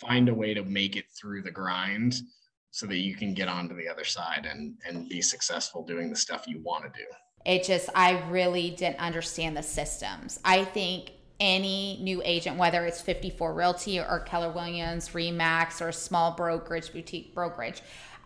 find 0.00 0.28
a 0.28 0.34
way 0.34 0.54
to 0.54 0.64
make 0.64 0.96
it 0.96 1.06
through 1.18 1.42
the 1.42 1.50
grind 1.50 2.14
so 2.70 2.86
that 2.86 2.98
you 2.98 3.14
can 3.14 3.34
get 3.34 3.48
onto 3.48 3.74
the 3.76 3.88
other 3.88 4.04
side 4.04 4.46
and 4.48 4.76
and 4.86 5.08
be 5.08 5.22
successful 5.22 5.84
doing 5.84 6.10
the 6.10 6.16
stuff 6.16 6.46
you 6.46 6.60
want 6.62 6.84
to 6.84 6.90
do. 6.90 7.06
It 7.44 7.64
just 7.64 7.88
I 7.94 8.20
really 8.28 8.70
didn't 8.70 9.00
understand 9.00 9.56
the 9.56 9.62
systems. 9.62 10.38
I 10.44 10.64
think 10.64 11.12
any 11.40 11.98
new 12.02 12.20
agent, 12.24 12.56
whether 12.56 12.84
it's 12.84 13.00
54 13.00 13.54
Realty 13.54 14.00
or 14.00 14.20
Keller 14.20 14.50
Williams, 14.50 15.10
Remax, 15.10 15.80
or 15.80 15.92
small 15.92 16.32
brokerage, 16.32 16.92
boutique 16.92 17.32
brokerage, 17.32 17.80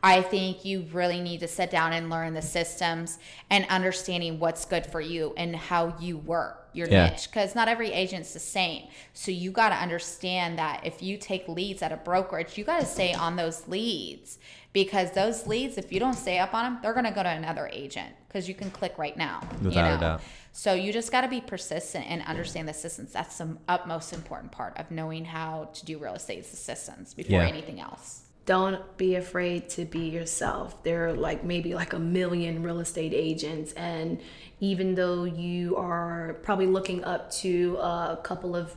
I 0.04 0.20
think 0.20 0.64
you 0.64 0.86
really 0.92 1.20
need 1.20 1.40
to 1.40 1.48
sit 1.48 1.70
down 1.70 1.92
and 1.92 2.10
learn 2.10 2.34
the 2.34 2.42
systems 2.42 3.18
and 3.50 3.64
understanding 3.68 4.40
what's 4.40 4.64
good 4.64 4.84
for 4.84 5.00
you 5.00 5.32
and 5.36 5.54
how 5.54 5.94
you 6.00 6.18
work 6.18 6.68
your 6.72 6.88
Yeah. 6.88 7.10
niche 7.10 7.28
because 7.30 7.54
not 7.54 7.68
every 7.68 7.92
agent's 7.92 8.32
the 8.32 8.40
same. 8.40 8.88
So 9.12 9.30
you 9.30 9.52
got 9.52 9.68
to 9.68 9.76
understand 9.76 10.58
that 10.58 10.84
if 10.84 11.02
you 11.02 11.18
take 11.18 11.46
leads 11.46 11.82
at 11.82 11.92
a 11.92 11.96
brokerage, 11.96 12.58
you 12.58 12.64
got 12.64 12.80
to 12.80 12.86
stay 12.86 13.12
on 13.14 13.36
those 13.36 13.68
leads 13.68 14.38
because 14.72 15.12
those 15.12 15.46
leads, 15.46 15.76
if 15.78 15.92
you 15.92 16.00
don't 16.00 16.14
stay 16.14 16.38
up 16.38 16.52
on 16.54 16.64
them, 16.64 16.78
they're 16.82 16.94
going 16.94 17.04
to 17.04 17.10
go 17.12 17.22
to 17.22 17.28
another 17.28 17.68
agent 17.72 18.12
because 18.26 18.48
you 18.48 18.54
can 18.54 18.70
click 18.70 18.96
right 18.98 19.16
now. 19.16 19.40
you 19.60 19.68
Without 19.68 19.84
a 19.86 19.94
know? 19.94 20.00
doubt. 20.00 20.22
So 20.50 20.72
you 20.74 20.92
just 20.92 21.12
got 21.12 21.20
to 21.20 21.28
be 21.28 21.40
persistent 21.40 22.06
and 22.10 22.22
understand 22.22 22.68
the 22.68 22.74
systems. 22.74 23.12
That's 23.12 23.38
the 23.38 23.56
utmost 23.68 24.12
important 24.12 24.50
part 24.50 24.76
of 24.78 24.90
knowing 24.90 25.26
how 25.26 25.68
to 25.74 25.84
do 25.84 25.98
real 25.98 26.14
estate 26.14 26.44
systems 26.44 27.14
before 27.14 27.42
Yeah. 27.42 27.46
anything 27.48 27.80
else. 27.80 28.22
Don't 28.44 28.96
be 28.96 29.14
afraid 29.14 29.68
to 29.70 29.84
be 29.84 30.08
yourself. 30.08 30.82
There 30.82 31.08
are 31.08 31.12
like 31.12 31.44
maybe 31.44 31.74
like 31.74 31.92
a 31.92 31.98
million 31.98 32.62
real 32.62 32.80
estate 32.80 33.12
agents, 33.14 33.72
and 33.74 34.20
even 34.60 34.94
though 34.94 35.24
you 35.24 35.76
are 35.76 36.36
probably 36.42 36.66
looking 36.66 37.04
up 37.04 37.30
to 37.32 37.76
a 37.76 38.18
couple 38.22 38.56
of 38.56 38.76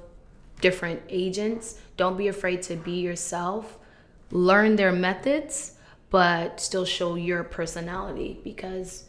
different 0.62 1.02
agents, 1.10 1.80
don't 1.98 2.18
be 2.18 2.28
afraid 2.28 2.62
to 2.64 2.76
be 2.76 3.02
yourself. 3.02 3.78
Learn 4.32 4.76
their 4.76 4.92
methods, 4.92 5.74
but 6.10 6.60
still 6.60 6.86
show 6.86 7.16
your 7.16 7.44
personality 7.44 8.40
because 8.44 9.06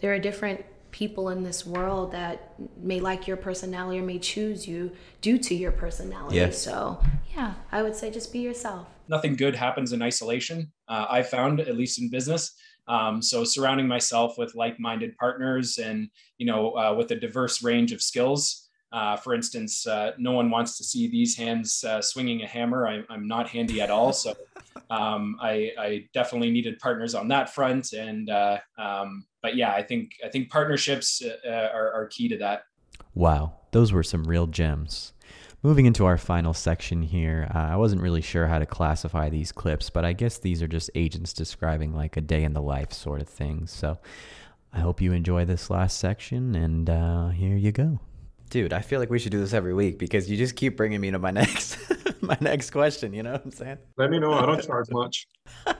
there 0.00 0.12
are 0.12 0.18
different 0.18 0.64
people 0.90 1.30
in 1.30 1.42
this 1.42 1.64
world 1.64 2.12
that 2.12 2.54
may 2.76 3.00
like 3.00 3.26
your 3.26 3.36
personality 3.36 3.98
or 3.98 4.02
may 4.02 4.18
choose 4.18 4.68
you 4.68 4.92
due 5.22 5.38
to 5.38 5.54
your 5.54 5.72
personality. 5.72 6.36
Yes. 6.36 6.58
So, 6.58 7.02
yeah, 7.34 7.54
I 7.70 7.82
would 7.82 7.96
say 7.96 8.10
just 8.10 8.32
be 8.32 8.40
yourself. 8.40 8.86
nothing 9.08 9.36
good 9.36 9.54
happens 9.54 9.92
in 9.92 10.02
isolation. 10.02 10.72
Uh, 10.88 11.06
I 11.08 11.22
found, 11.22 11.60
at 11.60 11.76
least 11.76 12.00
in 12.00 12.10
business. 12.10 12.54
Um, 12.88 13.22
so 13.22 13.44
surrounding 13.44 13.86
myself 13.86 14.36
with 14.38 14.54
like-minded 14.54 15.16
partners 15.16 15.78
and 15.78 16.08
you 16.38 16.46
know 16.46 16.72
uh, 16.72 16.94
with 16.96 17.10
a 17.12 17.16
diverse 17.16 17.62
range 17.62 17.92
of 17.92 18.02
skills. 18.02 18.68
Uh, 18.92 19.16
for 19.16 19.34
instance, 19.34 19.86
uh, 19.86 20.10
no 20.18 20.32
one 20.32 20.50
wants 20.50 20.76
to 20.76 20.84
see 20.84 21.08
these 21.08 21.34
hands 21.34 21.82
uh, 21.82 22.02
swinging 22.02 22.42
a 22.42 22.46
hammer. 22.46 22.86
I, 22.86 23.02
I'm 23.08 23.26
not 23.26 23.48
handy 23.48 23.80
at 23.80 23.90
all, 23.90 24.12
so 24.12 24.34
um, 24.90 25.36
I, 25.40 25.70
I 25.78 26.08
definitely 26.12 26.50
needed 26.50 26.78
partners 26.78 27.14
on 27.14 27.28
that 27.28 27.54
front. 27.54 27.94
And 27.94 28.28
uh, 28.28 28.58
um, 28.76 29.24
but 29.42 29.56
yeah, 29.56 29.72
I 29.72 29.82
think 29.82 30.10
I 30.24 30.28
think 30.28 30.50
partnerships 30.50 31.22
uh, 31.22 31.68
are, 31.72 31.92
are 31.92 32.06
key 32.08 32.28
to 32.28 32.36
that. 32.38 32.64
Wow, 33.14 33.54
those 33.70 33.92
were 33.92 34.02
some 34.02 34.24
real 34.24 34.46
gems. 34.46 35.12
Moving 35.64 35.86
into 35.86 36.04
our 36.06 36.18
final 36.18 36.54
section 36.54 37.02
here, 37.02 37.48
uh, 37.54 37.58
I 37.58 37.76
wasn't 37.76 38.02
really 38.02 38.20
sure 38.20 38.48
how 38.48 38.58
to 38.58 38.66
classify 38.66 39.28
these 39.28 39.52
clips, 39.52 39.90
but 39.90 40.04
I 40.04 40.12
guess 40.12 40.38
these 40.38 40.60
are 40.60 40.66
just 40.66 40.90
agents 40.96 41.32
describing 41.32 41.94
like 41.94 42.16
a 42.16 42.20
day 42.20 42.42
in 42.42 42.52
the 42.52 42.60
life 42.60 42.92
sort 42.92 43.20
of 43.20 43.28
thing. 43.28 43.68
So 43.68 43.98
I 44.72 44.80
hope 44.80 45.00
you 45.00 45.12
enjoy 45.12 45.44
this 45.44 45.70
last 45.70 45.98
section, 46.00 46.56
and 46.56 46.90
uh, 46.90 47.28
here 47.28 47.56
you 47.56 47.70
go. 47.70 48.00
Dude, 48.50 48.72
I 48.72 48.80
feel 48.80 48.98
like 48.98 49.08
we 49.08 49.20
should 49.20 49.30
do 49.30 49.38
this 49.38 49.52
every 49.52 49.72
week 49.72 50.00
because 50.00 50.28
you 50.28 50.36
just 50.36 50.56
keep 50.56 50.76
bringing 50.76 51.00
me 51.00 51.12
to 51.12 51.20
my 51.20 51.30
next 51.42 51.78
my 52.20 52.36
next 52.40 52.70
question. 52.70 53.12
You 53.12 53.22
know 53.22 53.32
what 53.32 53.44
I'm 53.44 53.52
saying? 53.52 53.78
Let 53.96 54.10
me 54.10 54.18
know. 54.18 54.32
I 54.32 54.44
don't 54.44 54.62
charge 54.64 54.88
much. 54.90 55.28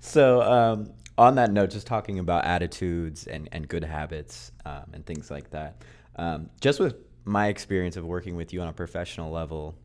So, 0.00 0.40
um, 0.40 0.92
on 1.18 1.34
that 1.34 1.52
note, 1.52 1.70
just 1.70 1.86
talking 1.86 2.18
about 2.18 2.46
attitudes 2.46 3.26
and, 3.26 3.48
and 3.52 3.68
good 3.68 3.84
habits 3.84 4.52
um, 4.64 4.84
and 4.94 5.04
things 5.04 5.30
like 5.30 5.50
that, 5.50 5.82
um, 6.16 6.48
just 6.62 6.80
with 6.80 6.94
my 7.30 7.46
experience 7.46 7.96
of 7.96 8.04
working 8.04 8.34
with 8.34 8.52
you 8.52 8.60
on 8.60 8.68
a 8.68 8.72
professional 8.72 9.30
level 9.30 9.76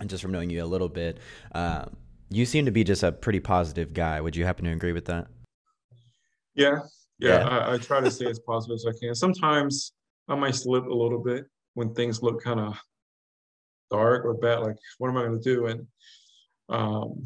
and 0.00 0.08
just 0.08 0.22
from 0.22 0.32
knowing 0.32 0.48
you 0.48 0.64
a 0.64 0.66
little 0.66 0.88
bit, 0.88 1.18
um, 1.54 1.94
you 2.30 2.46
seem 2.46 2.64
to 2.64 2.70
be 2.70 2.82
just 2.82 3.02
a 3.02 3.12
pretty 3.12 3.40
positive 3.40 3.92
guy. 3.92 4.20
Would 4.20 4.34
you 4.34 4.46
happen 4.46 4.64
to 4.64 4.72
agree 4.72 4.92
with 4.92 5.04
that? 5.04 5.26
Yeah, 6.54 6.78
yeah. 7.18 7.40
Yeah. 7.40 7.46
I, 7.46 7.74
I 7.74 7.78
try 7.78 8.00
to 8.00 8.10
stay 8.10 8.26
as 8.26 8.38
positive 8.38 8.74
as 8.74 8.86
I 8.86 8.98
can. 8.98 9.14
Sometimes 9.14 9.92
I 10.28 10.34
might 10.34 10.54
slip 10.54 10.86
a 10.86 10.94
little 10.94 11.22
bit 11.22 11.44
when 11.74 11.94
things 11.94 12.22
look 12.22 12.42
kind 12.42 12.58
of 12.58 12.74
dark 13.90 14.24
or 14.24 14.34
bad. 14.34 14.60
Like, 14.60 14.76
what 14.96 15.08
am 15.08 15.18
I 15.18 15.24
going 15.24 15.40
to 15.40 15.54
do? 15.54 15.66
And 15.66 15.86
um, 16.70 17.22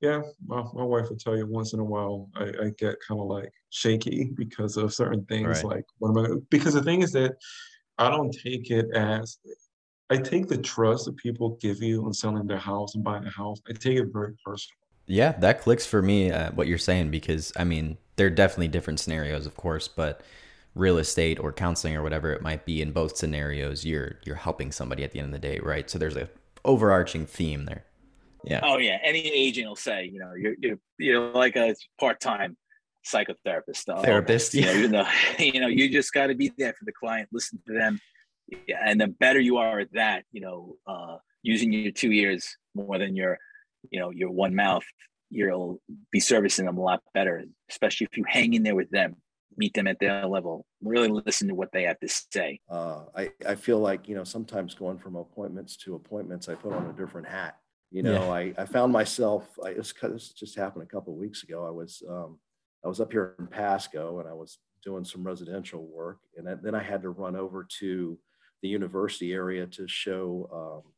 yeah, 0.00 0.20
my, 0.44 0.64
my 0.74 0.82
wife 0.82 1.08
will 1.08 1.16
tell 1.16 1.36
you 1.36 1.46
once 1.46 1.74
in 1.74 1.80
a 1.80 1.84
while 1.84 2.28
I, 2.34 2.44
I 2.44 2.70
get 2.76 2.96
kind 3.06 3.20
of 3.20 3.28
like 3.28 3.52
shaky 3.70 4.32
because 4.34 4.76
of 4.76 4.92
certain 4.92 5.24
things. 5.26 5.62
Right. 5.62 5.76
Like, 5.76 5.84
what 5.98 6.08
am 6.08 6.18
I? 6.18 6.26
Gonna, 6.26 6.40
because 6.50 6.74
the 6.74 6.82
thing 6.82 7.02
is 7.02 7.12
that 7.12 7.36
I 8.00 8.08
don't 8.08 8.32
take 8.32 8.70
it 8.70 8.86
as 8.94 9.38
I 10.08 10.16
take 10.16 10.48
the 10.48 10.58
trust 10.58 11.04
that 11.04 11.16
people 11.18 11.58
give 11.60 11.82
you 11.82 12.04
on 12.04 12.14
selling 12.14 12.46
their 12.46 12.58
house 12.58 12.94
and 12.94 13.04
buying 13.04 13.26
a 13.26 13.30
house. 13.30 13.60
I 13.68 13.72
take 13.74 13.98
it 13.98 14.06
very 14.12 14.34
personal. 14.44 14.76
Yeah, 15.06 15.32
that 15.32 15.60
clicks 15.60 15.86
for 15.86 16.00
me. 16.00 16.32
Uh, 16.32 16.50
what 16.52 16.66
you're 16.66 16.78
saying 16.78 17.10
because 17.10 17.52
I 17.56 17.64
mean 17.64 17.98
there 18.16 18.26
are 18.26 18.30
definitely 18.30 18.68
different 18.68 19.00
scenarios, 19.00 19.46
of 19.46 19.54
course, 19.54 19.86
but 19.86 20.22
real 20.74 20.98
estate 20.98 21.38
or 21.38 21.52
counseling 21.52 21.96
or 21.96 22.02
whatever 22.02 22.32
it 22.32 22.42
might 22.42 22.64
be 22.64 22.80
in 22.80 22.92
both 22.92 23.16
scenarios, 23.16 23.84
you're 23.84 24.18
you're 24.24 24.36
helping 24.36 24.72
somebody 24.72 25.04
at 25.04 25.12
the 25.12 25.18
end 25.18 25.26
of 25.26 25.32
the 25.32 25.46
day, 25.46 25.58
right? 25.62 25.90
So 25.90 25.98
there's 25.98 26.16
a 26.16 26.28
overarching 26.64 27.26
theme 27.26 27.66
there. 27.66 27.84
Yeah. 28.44 28.60
Oh 28.62 28.78
yeah, 28.78 28.98
any 29.02 29.20
agent 29.20 29.68
will 29.68 29.76
say, 29.76 30.08
you 30.10 30.18
know, 30.18 30.32
you're 30.34 30.54
you're, 30.58 30.78
you're 30.98 31.32
like 31.32 31.56
a 31.56 31.74
part-time 31.98 32.56
psychotherapist. 33.06 33.88
almost, 33.88 34.06
Therapist, 34.06 34.54
you 34.54 34.62
know, 34.62 34.72
yeah. 34.72 34.78
even 34.78 34.90
though 34.92 35.06
you 35.38 35.60
know 35.60 35.68
you 35.68 35.90
just 35.90 36.12
got 36.12 36.28
to 36.28 36.34
be 36.34 36.52
there 36.56 36.74
for 36.78 36.84
the 36.84 36.92
client, 36.92 37.28
listen 37.32 37.58
to 37.66 37.72
them, 37.72 38.00
yeah. 38.66 38.80
And 38.84 39.00
the 39.00 39.08
better 39.08 39.40
you 39.40 39.58
are 39.58 39.80
at 39.80 39.92
that, 39.94 40.24
you 40.32 40.40
know, 40.40 40.76
uh, 40.86 41.16
using 41.42 41.72
your 41.72 41.92
two 41.92 42.12
ears 42.12 42.56
more 42.74 42.98
than 42.98 43.16
your, 43.16 43.38
you 43.90 44.00
know, 44.00 44.10
your 44.10 44.30
one 44.30 44.54
mouth, 44.54 44.84
you'll 45.30 45.80
be 46.10 46.20
servicing 46.20 46.66
them 46.66 46.78
a 46.78 46.82
lot 46.82 47.02
better. 47.14 47.44
Especially 47.70 48.06
if 48.10 48.16
you 48.16 48.24
hang 48.26 48.54
in 48.54 48.62
there 48.62 48.74
with 48.74 48.90
them, 48.90 49.16
meet 49.56 49.74
them 49.74 49.86
at 49.86 49.98
their 50.00 50.26
level, 50.26 50.64
really 50.82 51.08
listen 51.08 51.48
to 51.48 51.54
what 51.54 51.72
they 51.72 51.84
have 51.84 51.98
to 52.00 52.08
say. 52.08 52.60
uh, 52.68 53.04
I, 53.16 53.30
I 53.46 53.54
feel 53.54 53.78
like, 53.78 54.08
you 54.08 54.14
know, 54.14 54.24
sometimes 54.24 54.74
going 54.74 54.98
from 54.98 55.16
appointments 55.16 55.76
to 55.78 55.94
appointments, 55.94 56.48
I 56.48 56.54
put 56.54 56.72
on 56.72 56.86
a 56.86 56.92
different 56.92 57.28
hat. 57.28 57.56
You 57.90 58.04
know, 58.04 58.24
Yeah. 58.24 58.30
I, 58.30 58.54
I 58.56 58.64
found 58.66 58.92
myself, 58.92 59.48
I, 59.64 59.74
this, 59.74 59.92
this 59.92 60.32
just 60.32 60.56
happened 60.56 60.84
a 60.84 60.86
couple 60.86 61.12
of 61.12 61.18
weeks 61.18 61.42
ago. 61.42 61.66
I 61.66 61.70
was, 61.70 62.02
um, 62.08 62.38
I 62.84 62.88
was 62.88 63.00
up 63.00 63.12
here 63.12 63.34
in 63.38 63.46
Pasco 63.46 64.20
and 64.20 64.28
I 64.28 64.32
was 64.32 64.58
doing 64.82 65.04
some 65.04 65.22
residential 65.22 65.86
work. 65.86 66.18
And 66.36 66.46
then- 66.46 66.74
I 66.74 66.82
had 66.82 67.02
to 67.02 67.10
run 67.10 67.36
over 67.36 67.66
to 67.80 68.18
the 68.62 68.68
university 68.68 69.32
area 69.32 69.66
to 69.66 69.86
show, 69.88 70.82
um, 70.86 70.92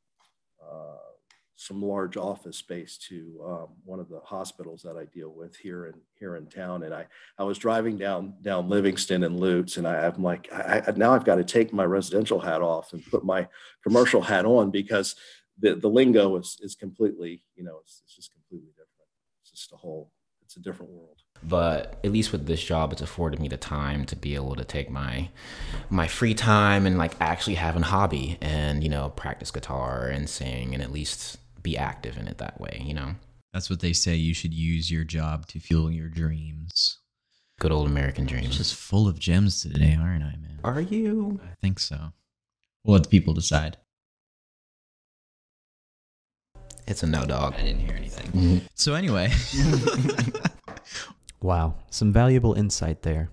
uh, 0.65 1.13
some 1.57 1.81
large 1.81 2.17
office 2.17 2.57
space 2.57 2.99
to 2.99 3.41
um, 3.47 3.69
one 3.85 4.01
of 4.01 4.09
the 4.09 4.21
hospitals 4.25 4.83
that 4.83 4.97
I 4.97 5.05
deal 5.05 5.31
with 5.33 5.55
here 5.55 5.87
in 5.87 5.95
here 6.19 6.35
in 6.37 6.47
town. 6.49 6.83
And 6.83 6.93
I 6.93 7.07
I 7.39 7.45
was 7.45 7.57
driving 7.59 7.97
down 7.97 8.35
down 8.43 8.69
Livingston 8.69 9.23
and 9.23 9.39
Lutz, 9.39 9.77
and 9.77 9.87
I, 9.87 10.07
I'm 10.09 10.23
like, 10.23 10.53
I, 10.53 10.83
I, 10.87 10.91
now 10.97 11.13
I've 11.13 11.25
got 11.25 11.37
to 11.37 11.45
take 11.45 11.73
my 11.73 11.85
residential 11.85 12.41
hat 12.41 12.63
off 12.63 12.93
and 12.93 13.05
put 13.07 13.25
my 13.25 13.47
commercial 13.83 14.23
hat 14.23 14.45
on 14.45 14.71
because 14.71 15.15
the 15.61 15.77
the 15.77 15.89
lingo 15.89 16.37
is 16.37 16.59
is 16.63 16.75
completely 16.75 17.43
you 17.55 17.63
know 17.63 17.79
it's, 17.83 18.03
it's 18.05 18.17
just 18.17 18.33
completely 18.33 18.71
different. 18.71 19.09
It's 19.43 19.53
just 19.53 19.73
a 19.73 19.77
whole 19.77 20.11
it's 20.45 20.57
a 20.57 20.61
different 20.61 20.91
world. 20.91 21.22
But 21.43 21.99
at 22.05 22.13
least 22.13 22.33
with 22.33 22.47
this 22.47 22.63
job 22.63 22.93
it's 22.93 23.03
afforded 23.03 23.41
me 23.41 23.49
the 23.49 23.57
time 23.57 24.05
to 24.05 24.15
be 24.17 24.35
able 24.35 24.55
to 24.55 24.65
take 24.65 24.91
my 24.91 25.29
my 25.91 26.07
free 26.07 26.35
time 26.35 26.87
and 26.87 26.99
like 26.99 27.13
actually 27.21 27.55
have 27.55 27.77
a 27.77 27.81
hobby 27.81 28.39
and 28.41 28.83
you 28.83 28.89
know 28.89 29.11
practice 29.17 29.51
guitar 29.51 30.07
and 30.07 30.29
sing 30.29 30.73
and 30.75 30.83
at 30.83 30.93
least 30.93 31.39
be 31.63 31.77
active 31.77 32.17
in 32.17 32.29
it 32.29 32.39
that 32.39 32.61
way 32.61 32.83
you 32.85 32.95
know 32.95 33.15
That's 33.53 33.69
what 33.69 33.81
they 33.81 33.93
say. 33.93 34.15
You 34.15 34.33
should 34.35 34.55
use 34.55 34.91
your 34.91 35.05
job 35.05 35.47
to 35.49 35.61
fuel 35.61 35.91
your 35.91 36.09
dreams. 36.09 36.99
Good 37.61 37.71
old 37.71 37.87
American 37.87 38.25
dreams. 38.25 38.57
Just 38.57 38.75
full 38.75 39.07
of 39.07 39.19
gems 39.19 39.61
today, 39.63 39.95
aren't 40.01 40.25
I, 40.25 40.37
man? 40.41 40.59
Are 40.65 40.81
you? 40.81 41.39
I 41.45 41.55
think 41.61 41.79
so. 41.79 42.13
We'll 42.83 42.95
let 42.95 43.03
the 43.05 43.11
people 43.11 43.35
decide. 43.35 43.77
It's 46.87 47.03
a 47.03 47.07
no 47.07 47.25
dog. 47.27 47.55
I 47.59 47.63
didn't 47.63 47.81
hear 47.81 47.95
anything. 47.95 48.27
Mm-hmm. 48.33 48.67
So 48.75 48.95
anyway, 48.95 49.31
wow, 51.43 51.75
some 51.91 52.13
valuable 52.13 52.55
insight 52.55 53.03
there. 53.03 53.31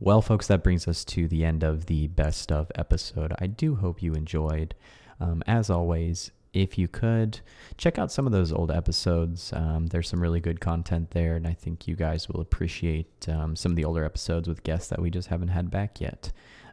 Well, 0.00 0.20
folks, 0.20 0.46
that 0.48 0.62
brings 0.62 0.86
us 0.88 1.04
to 1.06 1.28
the 1.28 1.44
end 1.44 1.62
of 1.62 1.86
the 1.86 2.08
best 2.08 2.50
of 2.50 2.70
episode. 2.74 3.32
I 3.38 3.46
do 3.46 3.76
hope 3.76 4.02
you 4.02 4.12
enjoyed. 4.14 4.74
Um, 5.20 5.42
as 5.46 5.70
always, 5.70 6.32
if 6.52 6.78
you 6.78 6.88
could 6.88 7.40
check 7.76 7.98
out 7.98 8.12
some 8.12 8.26
of 8.26 8.32
those 8.32 8.52
old 8.52 8.70
episodes, 8.70 9.52
um, 9.52 9.86
there's 9.86 10.08
some 10.08 10.20
really 10.20 10.40
good 10.40 10.60
content 10.60 11.12
there, 11.12 11.36
and 11.36 11.46
I 11.46 11.52
think 11.52 11.88
you 11.88 11.96
guys 11.96 12.28
will 12.28 12.40
appreciate 12.40 13.28
um, 13.28 13.56
some 13.56 13.72
of 13.72 13.76
the 13.76 13.84
older 13.84 14.04
episodes 14.04 14.48
with 14.48 14.62
guests 14.62 14.88
that 14.88 15.00
we 15.00 15.10
just 15.10 15.28
haven't 15.28 15.48
had 15.48 15.70
back 15.70 16.00
yet. 16.00 16.32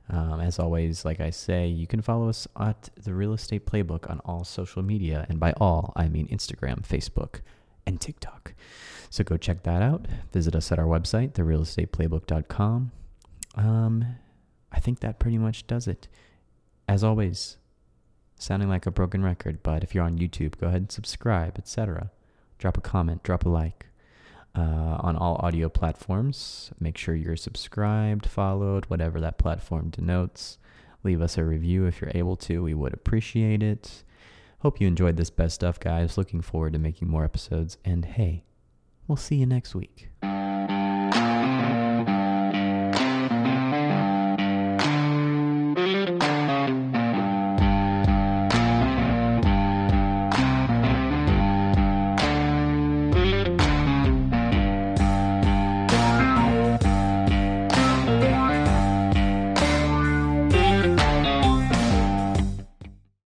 Um, 0.10 0.42
as 0.42 0.60
always, 0.60 1.06
like 1.06 1.22
I 1.22 1.30
say, 1.30 1.68
you 1.68 1.88
can 1.88 2.02
follow 2.02 2.28
us 2.28 2.48
at 2.60 2.90
the 3.02 3.14
Real 3.14 3.34
Estate 3.34 3.66
Playbook 3.66 4.10
on 4.10 4.20
all 4.26 4.44
social 4.44 4.82
media, 4.82 5.26
and 5.30 5.40
by 5.40 5.54
all, 5.54 5.94
I 5.96 6.10
mean 6.10 6.28
Instagram, 6.28 6.86
Facebook, 6.86 7.42
and 7.86 8.00
TikTok. 8.00 8.54
So 9.10 9.24
go 9.24 9.38
check 9.38 9.64
that 9.64 9.82
out. 9.82 10.08
Visit 10.32 10.56
us 10.56 10.72
at 10.72 10.80
our 10.80 10.86
website, 10.86 11.34
therealestateplaybook.com. 11.34 12.92
Um, 13.56 14.06
I 14.72 14.80
think 14.80 15.00
that 15.00 15.20
pretty 15.20 15.38
much 15.38 15.68
does 15.68 15.88
it. 15.88 16.08
As 16.88 17.04
always, 17.04 17.58
sounding 18.38 18.70
like 18.70 18.86
a 18.86 18.92
broken 18.92 19.24
record, 19.24 19.62
but 19.64 19.84
if 19.84 19.94
you're 19.94 20.04
on 20.04 20.18
YouTube, 20.18 20.58
go 20.60 20.68
ahead 20.68 20.82
and 20.82 20.92
subscribe, 20.92 21.58
etc. 21.58 22.12
Drop 22.58 22.78
a 22.78 22.82
comment, 22.82 23.24
drop 23.24 23.46
a 23.46 23.50
like. 23.50 23.88
Uh, 24.54 24.98
on 25.00 25.16
all 25.16 25.38
audio 25.42 25.70
platforms, 25.70 26.72
make 26.78 26.98
sure 26.98 27.16
you're 27.16 27.38
subscribed, 27.38 28.26
followed, 28.26 28.86
whatever 28.88 29.22
that 29.22 29.38
platform 29.38 29.90
denotes. 29.90 30.58
Leave 31.04 31.22
us 31.22 31.38
a 31.38 31.44
review 31.44 31.86
if 31.86 32.02
you're 32.02 32.12
able 32.14 32.36
to. 32.36 32.62
We 32.62 32.74
would 32.74 32.94
appreciate 32.94 33.64
it. 33.64 34.04
Hope 34.62 34.80
you 34.80 34.88
enjoyed 34.88 35.18
this 35.18 35.32
best 35.32 35.56
stuff, 35.56 35.80
guys. 35.80 36.18
Looking 36.20 36.42
forward 36.42 36.74
to 36.74 36.80
making 36.80 37.08
more 37.08 37.24
episodes. 37.24 37.80
And 37.84 38.06
hey, 38.06 38.44
we'll 39.08 39.16
see 39.16 39.38
you 39.38 39.48
next 39.48 39.74
week. 39.74 40.10